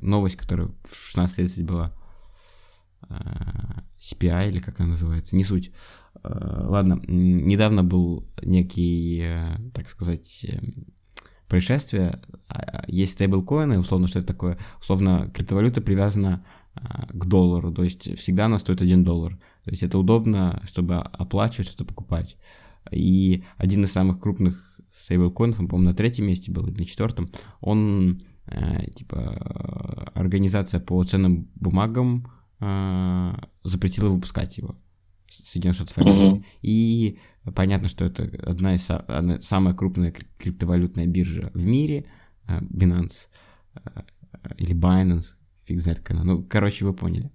[0.00, 1.92] новость, которая в 16.30 была.
[3.08, 5.72] Э, CPI или как она называется, не суть.
[6.22, 10.60] Э, ладно, недавно был некий, э, так сказать, э,
[11.48, 12.20] происшествие.
[12.48, 14.58] А, а, есть стейблкоины, условно, что это такое?
[14.80, 16.44] Условно, криптовалюта привязана
[17.08, 19.38] к доллару, то есть всегда она стоит 1 доллар.
[19.64, 22.36] То есть это удобно, чтобы оплачивать, что-то покупать.
[22.90, 27.30] И один из самых крупных стейблкоинов, он, по-моему, на третьем месте был или на четвертом,
[27.60, 33.34] он, э, типа, организация по ценным бумагам э,
[33.64, 34.76] запретила выпускать его.
[35.28, 36.36] Соединенных Штатов Америки.
[36.36, 36.44] Mm-hmm.
[36.62, 37.18] И
[37.54, 42.06] понятно, что это одна из одна, самая крупная криптовалютная биржа в мире,
[42.46, 43.28] э, Binance
[43.74, 44.02] э,
[44.58, 45.34] или Binance,
[45.66, 46.24] фиг знает как она.
[46.24, 47.30] Ну, короче, вы поняли.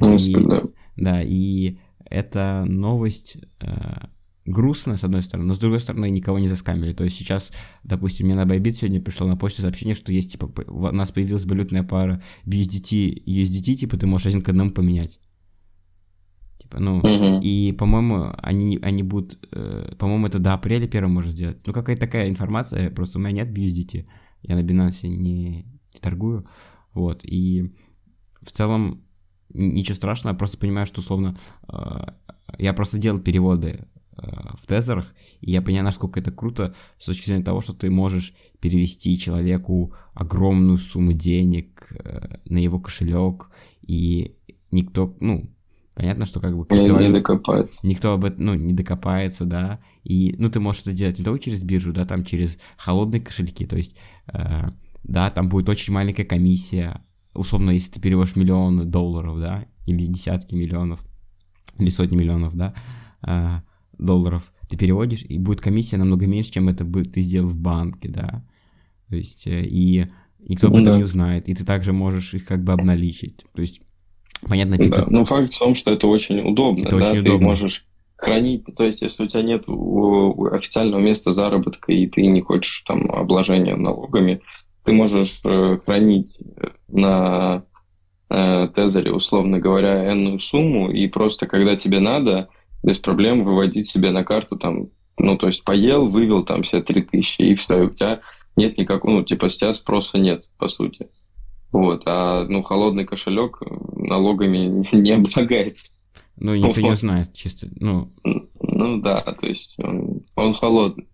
[0.00, 0.34] Ну, и,
[0.96, 1.22] да.
[1.22, 4.06] и эта новость э,
[4.44, 6.92] грустная, с одной стороны, но с другой стороны, никого не заскамили.
[6.92, 7.52] То есть сейчас,
[7.84, 11.46] допустим, мне на Bybit сегодня пришло на почту сообщение, что есть, типа, у нас появилась
[11.46, 15.20] валютная пара BUSDT и USDT, типа, ты можешь один к одному поменять.
[16.58, 17.40] Типа, ну, угу.
[17.42, 21.58] и, по-моему, они, они будут, э, по-моему, это до апреля первым можно сделать.
[21.66, 24.06] Ну, какая-то такая информация, просто у меня нет BUSDT,
[24.42, 26.46] я на Binance не, не торгую,
[26.94, 27.74] вот, и
[28.40, 29.04] в целом
[29.52, 31.36] ничего страшного, я просто понимаю, что, условно,
[31.68, 32.06] э,
[32.58, 34.26] я просто делал переводы э,
[34.60, 38.34] в тезерах, и я понимаю, насколько это круто с точки зрения того, что ты можешь
[38.60, 43.50] перевести человеку огромную сумму денег э, на его кошелек,
[43.82, 44.36] и
[44.70, 45.50] никто, ну,
[45.94, 46.66] Понятно, что как бы...
[46.74, 47.86] Никто не докопается.
[47.86, 49.80] Никто об этом, ну, не докопается, да.
[50.04, 53.66] И, ну, ты можешь это делать не только через биржу, да, там через холодные кошельки,
[53.66, 53.94] то есть,
[54.32, 54.68] э,
[55.04, 57.02] да, там будет очень маленькая комиссия,
[57.34, 61.00] условно, если ты переводишь миллионы долларов, да, или десятки миллионов,
[61.78, 62.74] или сотни миллионов, да,
[63.26, 63.60] э,
[63.98, 68.08] долларов, ты переводишь, и будет комиссия намного меньше, чем это бы ты сделал в банке,
[68.08, 68.44] да.
[69.08, 70.06] То есть, э, и
[70.40, 70.96] никто об этом да.
[70.98, 73.44] не узнает, и ты также можешь их как бы обналичить.
[73.54, 73.80] То есть
[74.48, 75.04] Понятно, да.
[75.04, 75.10] Ты...
[75.10, 76.86] Но факт в том, что это очень удобно.
[76.86, 77.10] Это да?
[77.10, 77.48] очень ты удобно.
[77.48, 77.86] можешь
[78.16, 79.64] хранить, то есть если у тебя нет
[80.52, 84.42] официального места заработка и ты не хочешь там обложения налогами,
[84.84, 86.38] ты можешь э, хранить
[86.88, 87.64] на
[88.28, 92.48] э, тезере, условно говоря, энную сумму и просто когда тебе надо,
[92.82, 97.42] без проблем выводить себе на карту там, ну то есть поел, вывел там все 3000
[97.42, 98.20] и все, у тебя
[98.56, 101.08] нет никакого, ну типа с тебя спроса нет, по сути.
[101.70, 103.60] Вот, а ну холодный кошелек
[103.96, 105.92] налогами не облагается.
[106.36, 108.10] Ну, никто не знает, чисто, ну...
[108.24, 111.06] Ну да, то есть он, он холодный.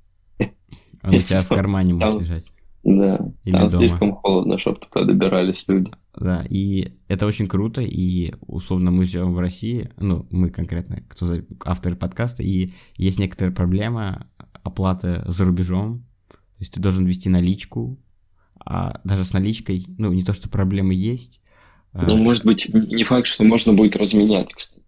[1.02, 2.44] Он у тебя в кармане может лежать.
[2.84, 3.70] Да, Или там дома.
[3.70, 5.90] слишком холодно, чтобы туда добирались люди.
[6.16, 11.26] Да, и это очень круто, и условно мы живем в России, ну, мы конкретно, кто
[11.26, 14.26] за авторы подкаста, и есть некоторая проблема
[14.62, 17.98] оплаты за рубежом, то есть ты должен ввести наличку,
[18.64, 21.40] а даже с наличкой, ну, не то, что проблемы есть,
[21.92, 24.82] ну, может быть, не факт, что можно будет разменять, кстати.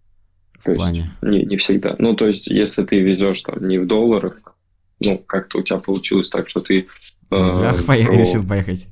[0.63, 1.11] В плане?
[1.21, 1.95] Не, не всегда.
[1.97, 4.55] Ну, то есть, если ты везешь там не в долларах,
[5.03, 6.87] ну, как-то у тебя получилось так, что ты...
[7.31, 7.95] Э, Ах, про...
[7.95, 8.87] решил поехать.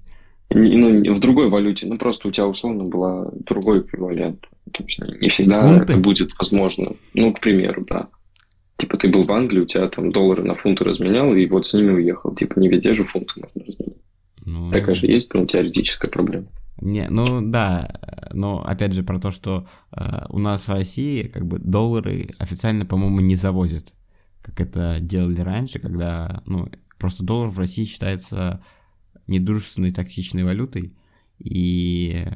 [0.51, 1.85] Ну, в другой валюте.
[1.85, 4.47] Ну, просто у тебя, условно, была другой эквивалент.
[4.73, 5.93] То есть, не всегда Фунты?
[5.93, 6.93] это будет возможно.
[7.13, 8.07] Ну, к примеру, да.
[8.77, 11.73] Типа, ты был в Англии, у тебя там доллары на фунты разменял, и вот с
[11.73, 12.33] ними уехал.
[12.33, 13.97] Типа, не везде же фунты можно разменять.
[14.45, 14.71] Ну...
[14.71, 16.47] Такая же есть, ну, теоретическая проблема.
[16.81, 17.89] Не, ну да,
[18.31, 22.85] но опять же про то, что э, у нас в России как бы доллары официально,
[22.85, 23.93] по-моему, не завозят,
[24.41, 26.69] как это делали раньше, когда, ну,
[26.99, 28.63] просто доллар в России считается
[29.27, 30.93] недружественной токсичной валютой,
[31.39, 32.27] и,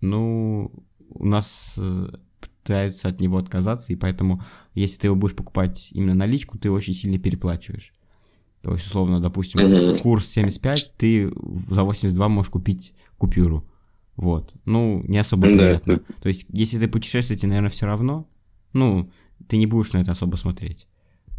[0.00, 0.72] ну,
[1.08, 2.08] у нас э,
[2.40, 4.42] пытаются от него отказаться, и поэтому,
[4.74, 7.92] если ты его будешь покупать именно наличку, ты очень сильно переплачиваешь.
[8.62, 11.30] То есть, условно, допустим, курс 75, ты
[11.68, 13.68] за 82 можешь купить купюру.
[14.16, 14.54] Вот.
[14.64, 15.98] Ну, не особо приятно.
[16.22, 18.26] То есть, если ты путешествуешь, тебе, наверное, все равно.
[18.72, 19.10] Ну,
[19.48, 20.86] ты не будешь на это особо смотреть.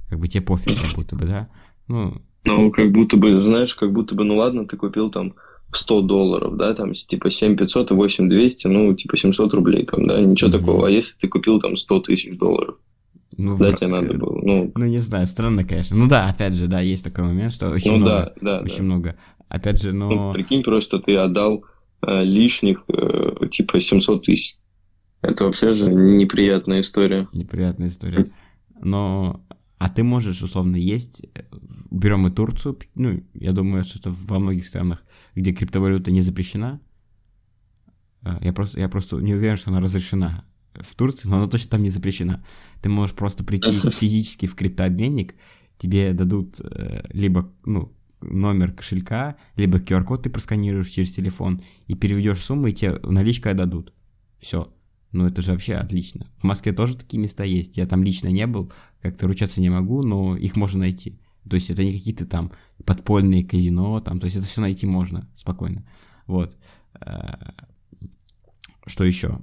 [0.08, 1.50] Как бы тебе пофиг, как будто бы, да?
[1.88, 5.34] Ну, ну, как будто бы, знаешь, как будто бы, ну ладно, ты купил там
[5.72, 10.08] 100 долларов, да, там, типа 7 500 и 8 200, ну, типа 700 рублей там,
[10.08, 10.60] да, ничего mm-hmm.
[10.60, 10.88] такого.
[10.88, 12.76] А если ты купил там 100 тысяч долларов?
[13.38, 13.76] Ну, да, в...
[13.76, 14.40] тебе надо было.
[14.42, 14.72] Ну...
[14.76, 15.98] ну, не знаю, странно, конечно.
[15.98, 18.34] Ну да, опять же, да, есть такой момент, что очень ну, много.
[18.42, 18.84] Да, да, очень да.
[18.84, 19.16] много.
[19.50, 20.10] Опять же, но...
[20.10, 21.66] Ну, прикинь, просто ты отдал
[22.06, 24.56] э, лишних, э, типа, 700 тысяч.
[25.22, 27.28] Это вообще же неприятная история.
[27.34, 28.32] Неприятная история.
[28.82, 29.42] Но
[29.78, 31.44] а ты можешь, условно, есть, э,
[31.92, 35.04] берем и Турцию, ну, я думаю, что это во многих странах,
[35.36, 36.80] где криптовалюта не запрещена,
[38.24, 41.72] э, я просто, я просто не уверен, что она разрешена в Турции, но она точно
[41.72, 42.44] там не запрещена.
[42.82, 45.36] Ты можешь просто прийти физически в криптообменник,
[45.78, 52.40] тебе дадут э, либо, ну, номер кошелька, либо QR-код ты просканируешь через телефон и переведешь
[52.40, 53.94] сумму, и тебе наличкой дадут.
[54.40, 54.72] Все.
[55.12, 56.28] Ну, это же вообще отлично.
[56.40, 57.78] В Москве тоже такие места есть.
[57.78, 58.72] Я там лично не был,
[59.12, 61.20] как-то ручаться не могу, но их можно найти.
[61.50, 62.52] То есть это не какие-то там
[62.86, 65.86] подпольные казино, там, то есть это все найти можно спокойно.
[66.28, 66.58] Вот.
[67.00, 67.52] Э,
[68.86, 69.42] что еще?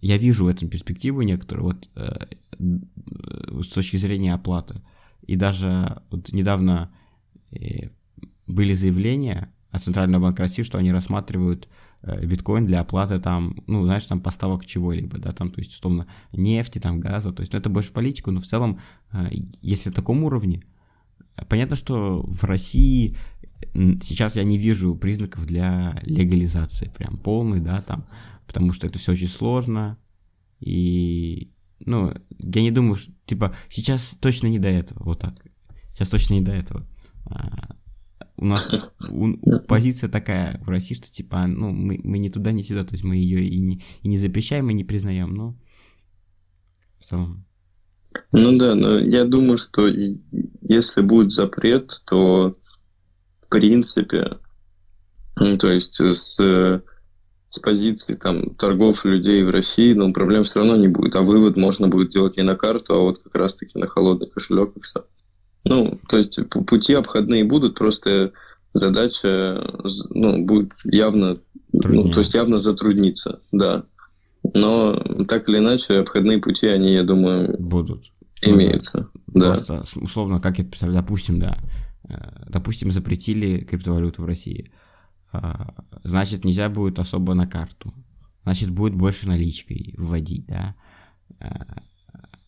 [0.00, 2.26] Я вижу в этом перспективу некоторую, вот э,
[2.58, 4.82] с точки зрения оплаты.
[5.22, 6.90] И даже вот недавно
[7.50, 7.88] э,
[8.46, 13.84] были заявления от Центрального банка России, что они рассматривают Э, биткоин для оплаты там, ну,
[13.84, 17.58] знаешь, там поставок чего-либо, да, там, то есть, условно, нефти, там, газа, то есть, ну,
[17.58, 18.78] это больше политику, но в целом,
[19.12, 19.30] э,
[19.62, 20.62] если на таком уровне,
[21.48, 23.16] понятно, что в России
[23.74, 28.06] сейчас я не вижу признаков для легализации, прям полной, да, там,
[28.46, 29.98] потому что это все очень сложно,
[30.60, 35.34] и, ну, я не думаю, что, типа, сейчас точно не до этого, вот так,
[35.94, 36.86] сейчас точно не до этого.
[38.38, 38.66] А, у нас
[39.08, 42.84] у, у, позиция такая в России, что типа, ну, мы, мы не туда, не сюда,
[42.84, 45.54] то есть мы ее и не, и не запрещаем, и не признаем, но
[46.98, 47.44] в целом.
[48.32, 52.56] Ну да, но я думаю, что если будет запрет, то
[53.42, 54.38] в принципе,
[55.36, 56.82] ну, то есть с,
[57.48, 61.56] с позиции там торгов людей в России, ну, проблем все равно не будет, а вывод
[61.56, 65.04] можно будет делать не на карту, а вот как раз-таки на холодный кошелек и все.
[65.68, 68.32] Ну, то есть пути обходные будут, просто
[68.72, 71.38] задача ну, будет явно,
[71.72, 73.84] ну, то есть явно затрудниться, да.
[74.54, 78.12] Но так или иначе, обходные пути, они, я думаю, будут.
[78.40, 79.58] Имеются, будут.
[79.66, 79.74] да.
[79.76, 81.58] Просто, условно, как это представляю, допустим, да,
[82.08, 82.14] э,
[82.48, 84.70] допустим, запретили криптовалюту в России,
[85.32, 87.92] а, значит, нельзя будет особо на карту,
[88.44, 90.76] значит, будет больше наличкой вводить, да,
[91.40, 91.48] э,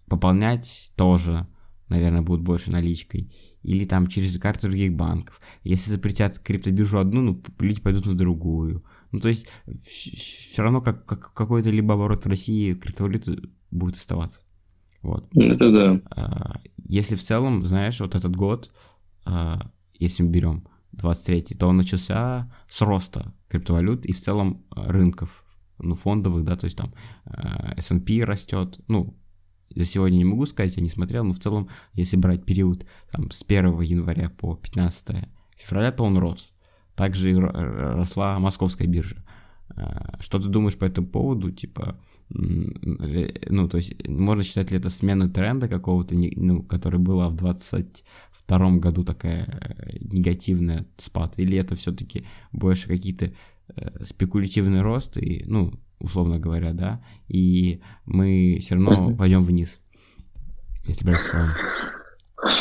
[0.09, 1.47] пополнять тоже,
[1.91, 3.31] наверное, будут больше наличкой,
[3.63, 5.41] или там через карты других банков.
[5.65, 8.85] Если запретят криптобиржу одну, ну, люди пойдут на другую.
[9.13, 9.49] Ну, то есть,
[9.85, 14.41] все равно как, как, какой-то либо оборот в России криптовалюты будет оставаться.
[15.03, 15.29] Вот.
[15.35, 16.01] Это да.
[16.11, 18.71] А, если в целом, знаешь, вот этот год,
[19.25, 25.45] а, если мы берем 23 то он начался с роста криптовалют и в целом рынков,
[25.79, 26.93] ну, фондовых, да, то есть там
[27.77, 29.17] S&P растет, ну,
[29.75, 33.31] за сегодня не могу сказать, я не смотрел, но в целом, если брать период там,
[33.31, 36.53] с 1 января по 15 февраля, то он рос.
[36.95, 39.25] Также росла московская биржа.
[39.77, 41.51] А, что ты думаешь по этому поводу?
[41.51, 47.37] Типа, ну, то есть, можно считать ли это сменой тренда какого-то, ну, который была в
[47.37, 51.39] 22 году такая э, негативная спад?
[51.39, 53.33] Или это все-таки больше какие-то
[53.69, 59.81] э, спекулятивный рост и, ну, условно говоря, да, и мы все равно пойдем вниз,
[60.85, 61.51] если брать в целом.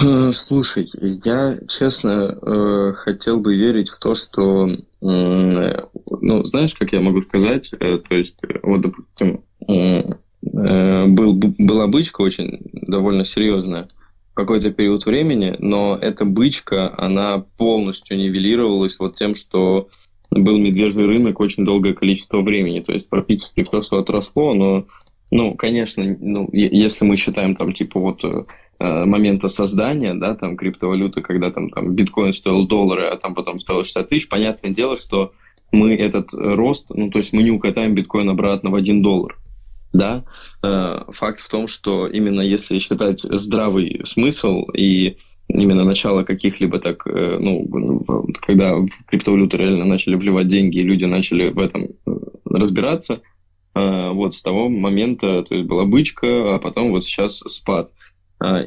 [0.01, 0.89] Э, слушай,
[1.23, 7.21] я честно э, хотел бы верить в то, что, э, ну, знаешь, как я могу
[7.21, 13.87] сказать, э, то есть, вот, допустим, э, был, была бычка очень довольно серьезная
[14.31, 19.89] в какой-то период времени, но эта бычка, она полностью нивелировалась вот тем, что
[20.31, 24.85] был медвежий рынок очень долгое количество времени, то есть практически все, что отросло, но,
[25.31, 31.21] ну, конечно, ну, если мы считаем там типа вот э, момента создания, да, там криптовалюты,
[31.21, 35.33] когда там, там биткоин стоил доллары, а там потом стоил 60 тысяч, понятное дело, что
[35.71, 39.37] мы этот рост, ну, то есть мы не укатаем биткоин обратно в 1 доллар,
[39.93, 40.23] да.
[40.63, 45.17] Э, факт в том, что именно если считать здравый смысл и
[45.49, 48.03] именно начало каких-либо так, э, ну,
[48.41, 52.11] когда в реально начали вливать деньги, и люди начали в этом э,
[52.45, 53.21] разбираться,
[53.75, 57.91] э, вот с того момента, то есть была бычка, а потом вот сейчас спад.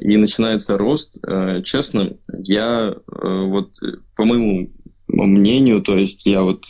[0.03, 1.16] И начинается рост.
[1.64, 3.70] Честно, я вот
[4.14, 4.68] по моему
[5.09, 6.66] мнению, то есть я вот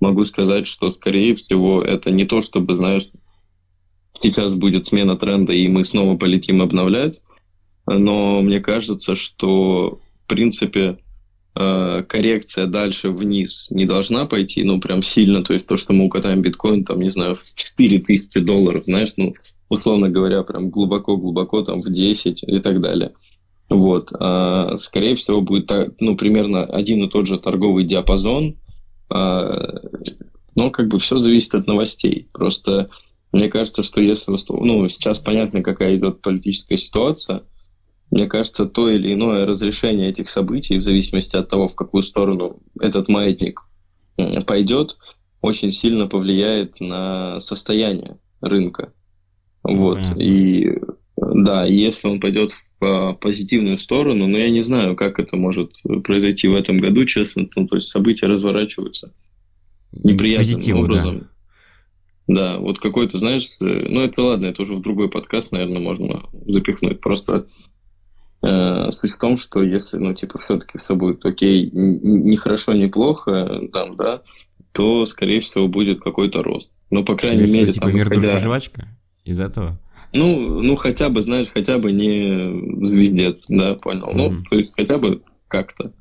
[0.00, 3.08] могу сказать, что, скорее всего, это не то, чтобы, знаешь,
[4.20, 7.22] сейчас будет смена тренда, и мы снова полетим обновлять,
[7.98, 10.98] но мне кажется, что, в принципе,
[11.56, 16.04] э, коррекция дальше вниз не должна пойти, ну, прям сильно, то есть то, что мы
[16.04, 19.34] укатаем биткоин, там, не знаю, в 4000 долларов, знаешь, ну,
[19.68, 23.12] условно говоря, прям глубоко-глубоко, там, в 10 и так далее.
[23.68, 24.10] Вот.
[24.18, 25.70] А, скорее всего, будет,
[26.00, 28.56] ну, примерно один и тот же торговый диапазон,
[29.08, 29.80] а,
[30.56, 32.28] но как бы все зависит от новостей.
[32.32, 32.90] Просто
[33.32, 37.42] мне кажется, что если, ну, сейчас понятно, какая идет политическая ситуация,
[38.10, 42.60] мне кажется, то или иное разрешение этих событий, в зависимости от того, в какую сторону
[42.80, 43.62] этот маятник
[44.46, 44.96] пойдет,
[45.40, 48.92] очень сильно повлияет на состояние рынка.
[49.62, 49.98] Вот.
[49.98, 50.22] Mm-hmm.
[50.22, 50.78] И
[51.16, 55.72] да, если он пойдет в позитивную сторону, но я не знаю, как это может
[56.04, 57.46] произойти в этом году, честно.
[57.54, 59.12] Ну, то есть события разворачиваются
[59.92, 61.28] неприятным Позитиву, образом.
[62.26, 62.54] Да.
[62.54, 67.00] да, вот какой-то, знаешь, ну это ладно, это уже в другой подкаст, наверное, можно запихнуть.
[67.00, 67.46] Просто
[68.42, 72.88] э, суть в том, что если, ну, типа, все-таки все будет окей, не хорошо, не
[72.88, 74.22] плохо, там, да,
[74.72, 76.70] то, скорее всего, будет какой-то рост.
[76.90, 78.38] Ну, по крайней Тебе мере, типа, там, исходя...
[78.38, 78.88] жвачка
[79.24, 79.78] из этого?
[80.12, 84.08] Ну, ну, хотя бы, знаешь, хотя бы не звездец, да, понял.
[84.08, 84.14] Mm-hmm.
[84.14, 85.92] Ну, то есть хотя бы как-то.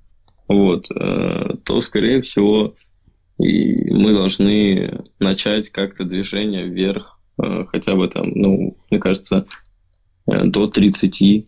[0.48, 0.86] Вот.
[0.92, 2.76] Э, то, скорее всего,
[3.38, 9.46] и мы должны начать как-то движение вверх, э, хотя бы там, ну, мне кажется,
[10.26, 11.48] э, до 30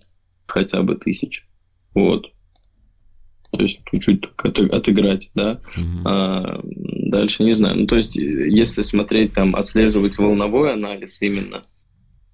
[0.52, 1.46] хотя бы тысяч.
[1.94, 2.32] Вот.
[3.52, 5.60] То есть чуть-чуть отыграть, да.
[5.78, 6.02] Mm-hmm.
[6.06, 7.82] А, дальше не знаю.
[7.82, 11.64] Ну, то есть, если смотреть там, отслеживать волновой анализ именно,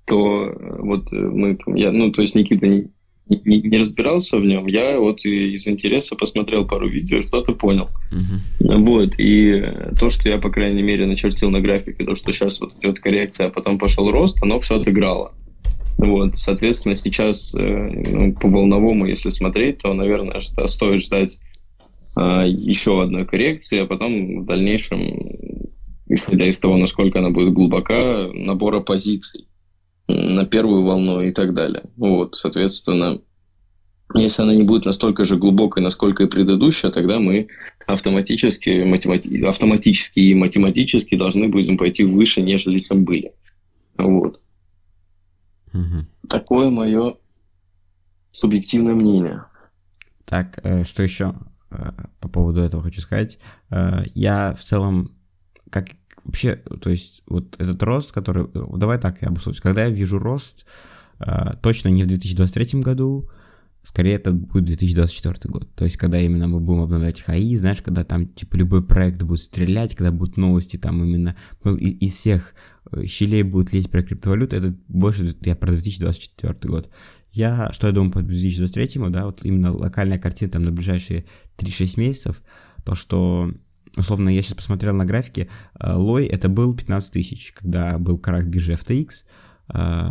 [0.05, 2.91] то э, вот э, мы там, я, ну, то есть Никита не,
[3.29, 7.89] не, не разбирался в нем, я вот из интереса посмотрел пару видео, что-то понял.
[8.11, 8.77] Uh-huh.
[8.77, 9.61] Вот, и
[9.99, 13.47] то, что я, по крайней мере, начертил на графике, то, что сейчас вот идет коррекция,
[13.47, 15.33] а потом пошел рост, оно все отыграло.
[15.97, 21.39] Вот, соответственно, сейчас э, ну, по волновому, если смотреть, то, наверное, стоит ждать
[22.15, 25.01] э, еще одной коррекции, а потом в дальнейшем,
[26.07, 29.47] исходя из того, насколько она будет глубока, набора позиций
[30.07, 31.83] на первую волну и так далее.
[31.97, 33.19] Вот, соответственно,
[34.13, 37.47] если она не будет настолько же глубокой, насколько и предыдущая, тогда мы
[37.87, 39.43] автоматически, математи...
[39.43, 43.33] автоматически и математически должны будем пойти выше, нежели чем были.
[43.97, 44.39] Вот.
[45.77, 46.27] Угу.
[46.29, 47.15] Такое мое
[48.31, 49.43] субъективное мнение.
[50.25, 51.35] Так, э, что еще
[51.71, 53.39] э, по поводу этого хочу сказать?
[53.69, 55.15] Э, я в целом,
[55.69, 55.89] как
[56.23, 58.47] вообще, то есть вот этот рост, который...
[58.77, 59.61] Давай так я обусловлюсь.
[59.61, 60.65] Когда я вижу рост,
[61.61, 63.29] точно не в 2023 году,
[63.87, 65.73] скорее это будет 2024 год.
[65.73, 69.39] То есть, когда именно мы будем обновлять ХАИ, знаешь, когда там, типа, любой проект будет
[69.39, 72.53] стрелять, когда будут новости там именно ну, из всех
[72.91, 76.89] э, щелей будут лезть про криптовалюту, это больше я про 2024 год.
[77.31, 81.23] Я, что я думаю по 2023, да, вот именно локальная картина там на ближайшие
[81.57, 82.41] 3-6 месяцев,
[82.83, 83.53] то, что
[83.95, 85.47] условно, я сейчас посмотрел на графике,
[85.79, 89.09] э, лой это был 15 тысяч, когда был крах биржи FTX.
[89.73, 90.09] Э,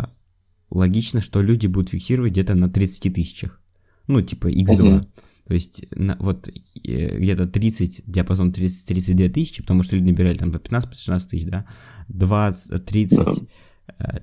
[0.71, 3.61] логично, что люди будут фиксировать где-то на 30 тысячах.
[4.07, 4.79] Ну, типа X2.
[4.79, 5.09] Uh-huh.
[5.47, 10.51] То есть на, вот э, где-то 30, диапазон 30-32 тысячи, потому что люди набирали там
[10.51, 11.67] по 15-16 тысяч, да,
[12.09, 13.49] 20, 30, uh-huh.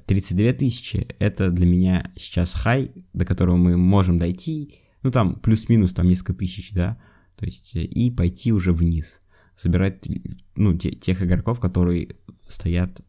[0.05, 5.93] 32 тысячи, это для меня сейчас хай, до которого мы можем дойти, ну там плюс-минус
[5.93, 6.97] там несколько тысяч, да,
[7.37, 9.21] то есть и пойти уже вниз
[9.55, 10.07] собирать,
[10.55, 12.15] ну, те, тех игроков, которые
[12.47, 13.01] стоят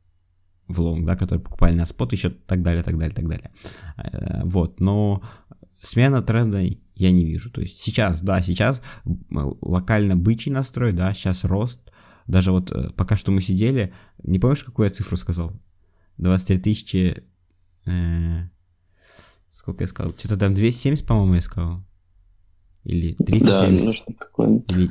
[0.68, 3.50] в лонг, да, которые покупали на спот, еще так далее, так далее, так далее.
[3.96, 5.22] Э, вот, но
[5.84, 6.62] смена тренда
[6.94, 7.50] я не вижу.
[7.50, 8.80] То есть сейчас, да, сейчас
[9.34, 11.80] локально бычий настрой, да, сейчас рост.
[12.26, 15.52] Даже вот э, пока что мы сидели, не помнишь, какую я цифру сказал?
[16.16, 17.24] 23 тысячи...
[17.84, 18.48] Э,
[19.50, 20.14] сколько я сказал?
[20.16, 21.84] Что-то там 270, по-моему, я сказал.
[22.84, 23.78] Или 370.
[23.78, 24.62] Да, ну что такое.
[24.68, 24.90] Или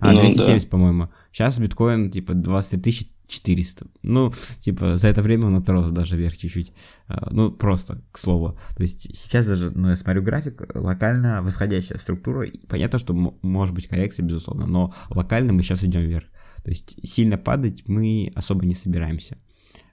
[0.00, 0.70] а, ну, 270, да.
[0.70, 1.08] по-моему.
[1.32, 3.86] Сейчас биткоин, типа, 23 400.
[4.02, 6.72] Ну, типа, за это время он отрос даже вверх чуть-чуть.
[7.06, 8.58] А, ну, просто, к слову.
[8.76, 12.46] То есть сейчас даже, ну, я смотрю график, локально восходящая структура.
[12.68, 16.26] Понятно, что может быть коррекция, безусловно, но локально мы сейчас идем вверх.
[16.62, 19.38] То есть сильно падать мы особо не собираемся.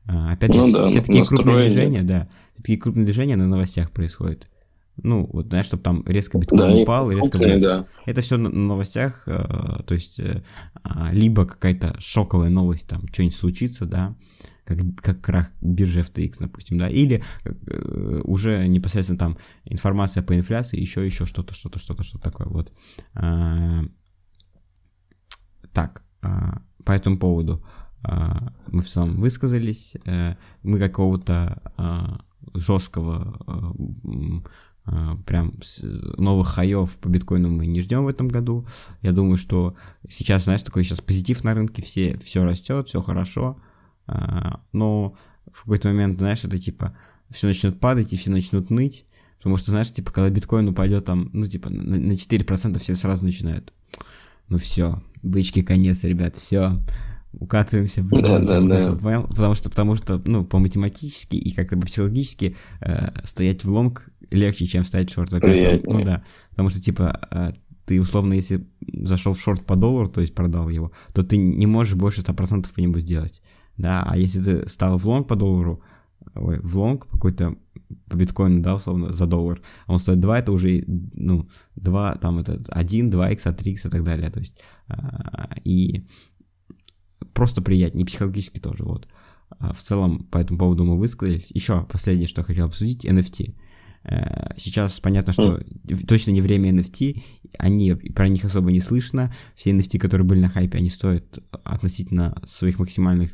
[0.05, 3.47] А, опять же, ну, все, да, все такие крупные движения, да, такие крупные движения на
[3.47, 4.47] новостях происходят.
[5.03, 7.61] Ну, вот, знаешь, чтобы там резко биткоин да, упал и резко вырос.
[7.61, 7.85] Да.
[8.05, 10.43] Это все на новостях, э, то есть э,
[10.83, 14.15] а, либо какая-то шоковая новость, там, что-нибудь случится, да,
[14.65, 20.79] как, как крах биржи FTX, допустим, да, или э, уже непосредственно там информация по инфляции,
[20.79, 22.73] еще, еще что-то, что-то, что-то, что-то такое, вот.
[23.13, 23.83] А,
[25.73, 27.63] так, а, по этому поводу
[28.67, 29.95] мы в целом высказались,
[30.63, 32.23] мы какого-то
[32.53, 33.73] жесткого
[35.25, 35.53] прям
[36.17, 38.65] новых хаев по биткоину мы не ждем в этом году.
[39.01, 39.75] Я думаю, что
[40.07, 43.57] сейчас, знаешь, такой сейчас позитив на рынке, все, все растет, все хорошо,
[44.71, 45.15] но
[45.51, 46.95] в какой-то момент, знаешь, это типа
[47.29, 49.05] все начнет падать и все начнут ныть,
[49.37, 53.25] потому что, знаешь, типа, когда биткоин упадет там, ну, типа, на, на 4% все сразу
[53.25, 53.73] начинают.
[54.49, 56.81] Ну все, бычки конец, ребят, все,
[57.33, 58.79] укатываемся в да, да, вот да.
[58.79, 64.09] Этот, потому что, потому что, ну, по математически и как-то психологически э, стоять в лонг
[64.31, 65.31] легче, чем стоять в шорт.
[65.31, 67.53] Ну да, потому что, типа, э,
[67.85, 68.67] ты, условно, если
[69.03, 72.67] зашел в шорт по доллару, то есть продал его, то ты не можешь больше 100%
[72.73, 73.41] по нему сделать,
[73.77, 75.81] да, а если ты стал в лонг по доллару,
[76.35, 77.55] ой, в лонг какой-то
[78.09, 82.39] по биткоину, да, условно, за доллар, а он стоит 2, это уже, ну, 2, там,
[82.39, 84.59] это 1, 2 икса, 3 икса и так далее, то есть,
[84.89, 86.05] а, и
[87.33, 89.07] просто приятнее, психологически тоже, вот.
[89.59, 91.51] А в целом, по этому поводу мы высказались.
[91.51, 93.55] Еще последнее, что хотел обсудить, NFT.
[94.03, 96.05] Э, сейчас понятно, что mm.
[96.05, 97.21] точно не время NFT,
[97.59, 99.33] они, про них особо не слышно.
[99.55, 103.31] Все NFT, которые были на хайпе, они стоят относительно своих максимальных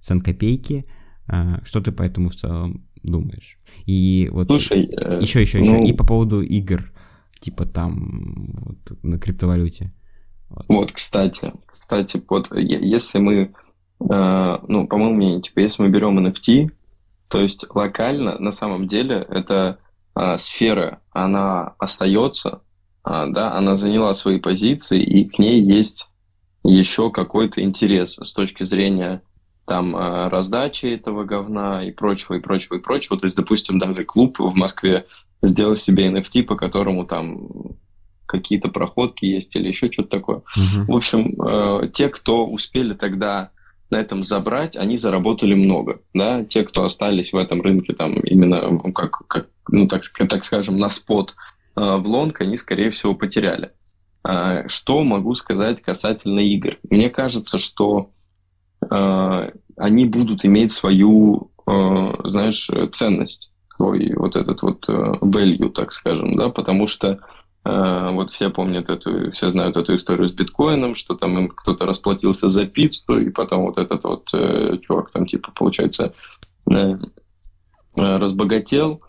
[0.00, 0.84] цен копейки.
[1.28, 3.58] Э, что ты по этому в целом думаешь?
[3.86, 4.84] И вот Слушай,
[5.20, 5.82] еще, еще, ну...
[5.82, 5.92] еще.
[5.92, 6.92] И по поводу игр,
[7.40, 9.92] типа там вот, на криптовалюте.
[10.68, 13.52] Вот, кстати, кстати, вот если мы,
[14.00, 16.70] э, ну, по моему мнению, типа, если мы берем NFT,
[17.28, 19.78] то есть локально, на самом деле, эта
[20.16, 22.62] э, сфера, она остается,
[23.04, 26.08] э, да, она заняла свои позиции, и к ней есть
[26.64, 29.22] еще какой-то интерес с точки зрения
[29.66, 33.18] там э, раздачи этого говна и прочего, и прочего, и прочего.
[33.18, 35.06] То есть, допустим, даже клуб в Москве
[35.40, 37.48] сделал себе NFT, по которому там
[38.26, 40.36] какие-то проходки есть или еще что-то такое.
[40.56, 40.92] Угу.
[40.92, 43.50] В общем, э, те, кто успели тогда
[43.92, 48.78] на этом забрать, они заработали много, да, те, кто остались в этом рынке, там, именно,
[48.92, 51.34] как, как ну, так, так скажем, на спот
[51.76, 53.70] э, в лонг, они, скорее всего, потеряли.
[54.26, 56.78] Э, что могу сказать касательно игр?
[56.88, 58.10] Мне кажется, что
[58.90, 65.92] э, они будут иметь свою, э, знаешь, ценность, свой вот этот вот э, value, так
[65.92, 67.20] скажем, да, потому что
[67.64, 72.50] вот все помнят эту, все знают эту историю с биткоином, что там им кто-то расплатился
[72.50, 76.12] за пиццу, и потом вот этот вот э, чувак там типа, получается,
[76.68, 76.96] э, э,
[77.96, 79.00] разбогател.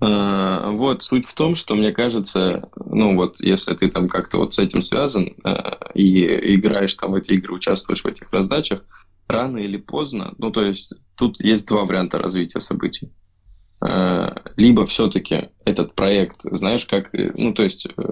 [0.00, 4.54] Э, вот, суть в том, что мне кажется, ну вот, если ты там как-то вот
[4.54, 8.84] с этим связан э, и играешь там в эти игры, участвуешь в этих раздачах,
[9.26, 13.10] рано или поздно, ну то есть тут есть два варианта развития событий.
[13.80, 18.02] Э, либо все-таки этот проект, знаешь, как, э, ну, то есть э,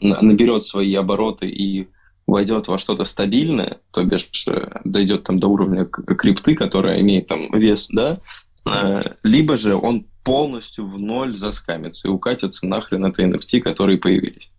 [0.00, 1.88] наберет свои обороты и
[2.26, 4.46] войдет во что-то стабильное, то бишь
[4.84, 8.20] дойдет там до уровня крипты, которая имеет там вес, да,
[9.24, 14.52] либо же он полностью в ноль заскамится и укатится нахрен это NFT, которые появились.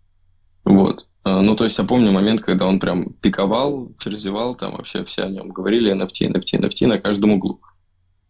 [0.64, 1.06] Вот.
[1.24, 5.28] Ну, то есть я помню момент, когда он прям пиковал, ферзевал, там вообще все о
[5.28, 7.60] нем говорили, NFT, NFT, NFT на каждом углу.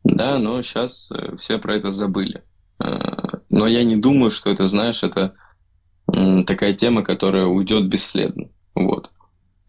[0.05, 2.43] Да, но сейчас э, все про это забыли.
[2.83, 2.89] Э,
[3.51, 5.35] но я не думаю, что это, знаешь, это
[6.47, 8.51] такая тема, которая уйдет бесследно.
[8.75, 9.11] Вот.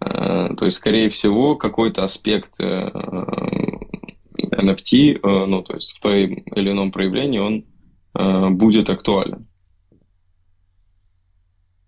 [0.02, 3.68] Э, то есть, скорее всего, какой-то аспект NFT,
[5.48, 7.66] ну, то есть в том или ином проявлении, он
[8.58, 9.48] будет актуален.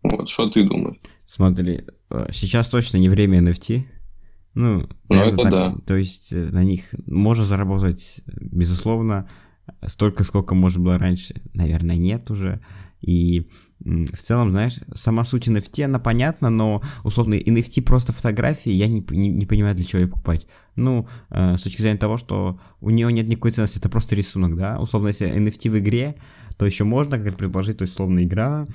[0.03, 0.97] Вот, что ты думаешь?
[1.25, 1.81] Смотри,
[2.31, 3.85] сейчас точно не время NFT,
[4.55, 5.75] ну, ну это так, да.
[5.85, 9.29] То есть э, на них можно заработать, безусловно,
[9.85, 12.61] столько, сколько можно было раньше, наверное, нет уже.
[13.01, 13.47] И
[13.79, 19.05] в целом, знаешь, сама суть NFT, она понятна, но, условно, NFT просто фотографии, я не,
[19.11, 20.47] не, не понимаю, для чего ее покупать.
[20.75, 24.55] Ну, э, с точки зрения того, что у нее нет никакой ценности, это просто рисунок,
[24.55, 24.79] да?
[24.79, 26.15] Условно, если NFT в игре,
[26.57, 28.65] то еще можно как-то предположить, то есть, условно, игра,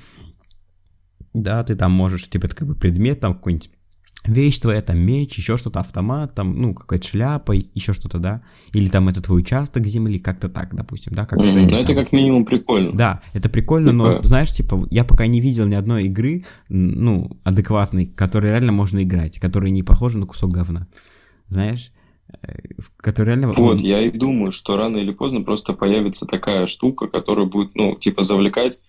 [1.33, 3.71] да, ты там можешь, типа, это как бы предмет, там какой-нибудь
[4.27, 8.43] вещь твоя, там меч, еще что-то, автомат, там, ну, какая-то шляпа, еще что-то, да,
[8.73, 11.71] или там это твой участок земли, как-то так, допустим, да, как mm-hmm.
[11.71, 12.93] Ну, это как минимум прикольно.
[12.93, 14.03] Да, это прикольно, типа...
[14.03, 19.03] но, знаешь, типа, я пока не видел ни одной игры, ну, адекватной, которой реально можно
[19.03, 20.87] играть, которая не похожа на кусок говна,
[21.49, 21.93] знаешь,
[22.43, 22.59] э,
[22.99, 23.55] который реально...
[23.55, 27.97] Вот, я и думаю, что рано или поздно просто появится такая штука, которая будет, ну,
[27.97, 28.81] типа, завлекать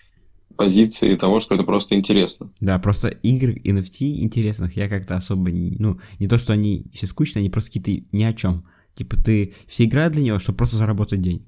[0.56, 2.52] позиции того, что это просто интересно.
[2.60, 7.42] Да, просто игр NFT интересных я как-то особо, ну, не то, что они все скучные,
[7.42, 8.66] они просто какие-то ни о чем.
[8.94, 11.44] Типа ты все играют для него, чтобы просто заработать денег.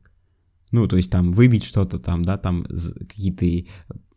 [0.71, 3.45] Ну, то есть там выбить что-то там, да, там какие-то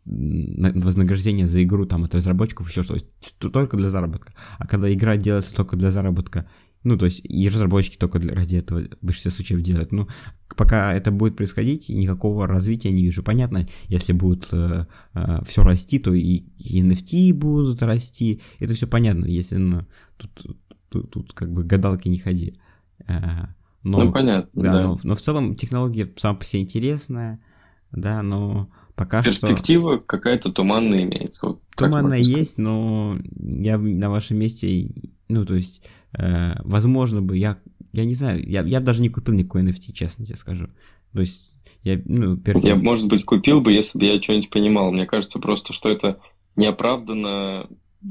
[0.05, 4.33] вознаграждения за игру там от разработчиков, еще что-то, только для заработка.
[4.57, 6.49] А когда игра делается только для заработка,
[6.87, 9.91] Ну, то есть и разработчики только для, ради этого в большинстве случаев делают.
[9.91, 10.07] Ну,
[10.55, 13.23] пока это будет происходить, никакого развития не вижу.
[13.23, 18.41] Понятно, если будет э, э, все расти, то и, и NFT будут расти.
[18.59, 19.85] Это все понятно, если ну,
[20.15, 20.57] тут,
[20.89, 22.57] тут, тут как бы гадалки не ходи.
[23.05, 23.47] Э,
[23.83, 24.73] но, ну, понятно, да.
[24.73, 24.83] да.
[24.83, 27.41] Но, но в целом технология сама по себе интересная,
[27.91, 30.03] да, но пока Перспектива что...
[30.05, 31.45] Какая-то туманная имеется.
[31.45, 34.89] Вот туманная есть, но я на вашем месте,
[35.29, 35.83] ну, то есть,
[36.17, 37.59] э, возможно бы, я,
[37.93, 40.67] я не знаю, я, я даже не купил никакой NFT, честно тебе скажу.
[41.13, 42.63] То есть, я, ну, перед...
[42.63, 44.91] Я, может быть, купил бы, если бы я что-нибудь понимал.
[44.91, 46.19] Мне кажется просто, что это
[46.55, 47.69] неоправданно,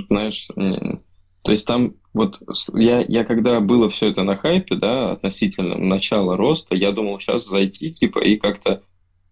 [0.08, 2.40] знаешь, то есть там вот
[2.74, 7.46] я, я когда было все это на хайпе, да, относительно начала роста, я думал сейчас
[7.46, 8.82] зайти, типа, и как-то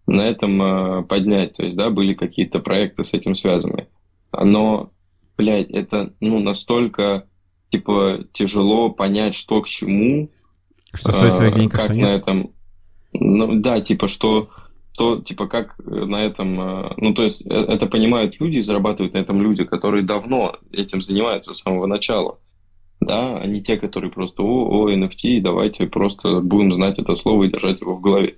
[0.07, 1.53] на этом э, поднять.
[1.53, 3.87] То есть, да, были какие-то проекты с этим связаны.
[4.31, 4.91] Но,
[5.37, 7.27] блядь, это, ну, настолько,
[7.69, 10.29] типа, тяжело понять, что к чему.
[10.93, 12.19] Что стоит своих денег, а что на нет?
[12.19, 12.51] этом...
[13.13, 14.49] Ну, да, типа, что
[14.97, 19.19] то, типа, как на этом, э, ну, то есть, э, это понимают люди, зарабатывают на
[19.19, 22.39] этом люди, которые давно этим занимаются с самого начала,
[23.01, 27.43] да, а не те, которые просто, о, о, NFT, давайте просто будем знать это слово
[27.43, 28.37] и держать его в голове.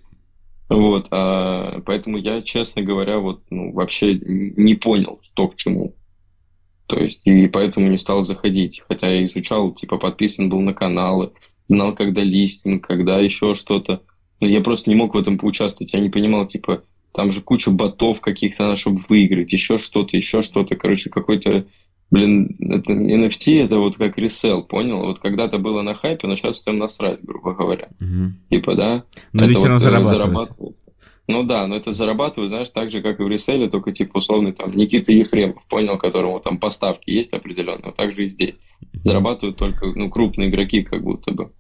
[0.70, 5.96] Вот, а, поэтому я, честно говоря, вот, ну, вообще не понял, что к чему.
[6.88, 8.82] То есть, и поэтому не стал заходить.
[8.88, 11.32] Хотя я изучал, типа, подписан был на каналы,
[11.68, 14.04] знал, когда листинг, когда еще что-то.
[14.40, 15.94] Но я просто не мог в этом поучаствовать.
[15.94, 20.42] Я не понимал, типа, там же куча ботов каких-то надо, чтобы выиграть, еще что-то, еще
[20.42, 20.76] что-то.
[20.76, 21.66] Короче, какой-то,
[22.12, 25.00] блин, это, NFT это вот как ресел, понял?
[25.00, 27.90] Вот когда-то было на хайпе, но сейчас всем насрать, грубо говоря.
[28.00, 28.34] Угу.
[28.50, 29.04] Типа, да?
[29.34, 30.24] Но это все равно вот, э, зарабатывает.
[30.24, 30.78] зарабатывает.
[31.30, 34.54] Ну да, но это зарабатывает, знаешь, так же, как и в реселе, только типа условный
[34.54, 38.56] там Никита Ефремов, понял, которому там поставки есть определенные, так же и здесь.
[39.04, 41.52] Зарабатывают только, ну, крупные игроки как будто бы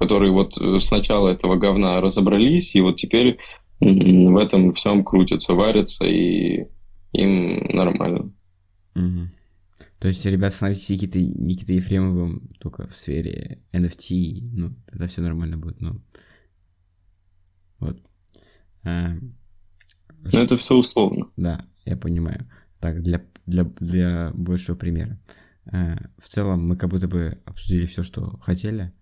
[0.00, 3.36] которые вот э, с начала этого говна разобрались, и вот теперь
[3.80, 6.64] в этом всем крутятся, варятся, и
[7.12, 8.32] им нормально.
[8.96, 9.28] Угу.
[10.00, 15.58] То есть, ребят, становитесь Никитой, Никитой Ефремовым только в сфере NFT, ну, это все нормально
[15.58, 16.02] будет, ну,
[17.78, 18.02] вот.
[18.82, 19.10] А,
[20.22, 21.30] Но это все условно.
[21.36, 22.48] Да, я понимаю.
[22.78, 25.20] Так, для, для, для большего примера.
[25.66, 28.94] А, в целом, мы как будто бы обсудили все, что хотели.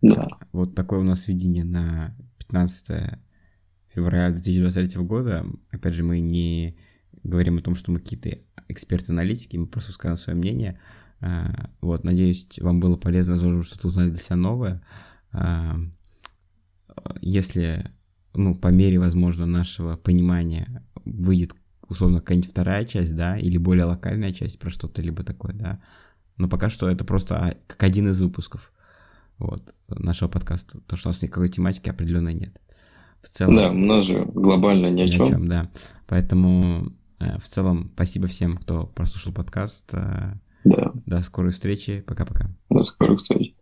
[0.00, 0.28] Да.
[0.52, 3.18] Вот такое у нас видение на 15
[3.88, 5.44] февраля 2023 года.
[5.72, 6.78] Опять же, мы не
[7.24, 10.78] говорим о том, что мы какие-то эксперты-аналитики, мы просто скажем свое мнение.
[11.20, 14.82] А, вот, надеюсь, вам было полезно, возможно, что-то узнали для себя новое.
[15.32, 15.76] А,
[17.20, 17.90] если,
[18.34, 21.54] ну, по мере, возможно, нашего понимания выйдет,
[21.88, 25.80] условно, какая-нибудь вторая часть, да, или более локальная часть про что-то либо такое, да,
[26.36, 28.72] но пока что это просто как один из выпусков
[29.38, 32.60] вот, нашего подкаста, то что у нас никакой тематики определенной нет.
[33.22, 33.56] В целом...
[33.56, 35.18] Да, у нас же глобально ни о чем.
[35.18, 35.70] Ни о чем, да.
[36.06, 36.92] Поэтому
[37.38, 39.92] в целом спасибо всем, кто прослушал подкаст.
[39.94, 40.92] Э, да.
[41.06, 42.00] До скорой встречи.
[42.00, 42.48] Пока-пока.
[42.70, 43.53] До скорых встреч.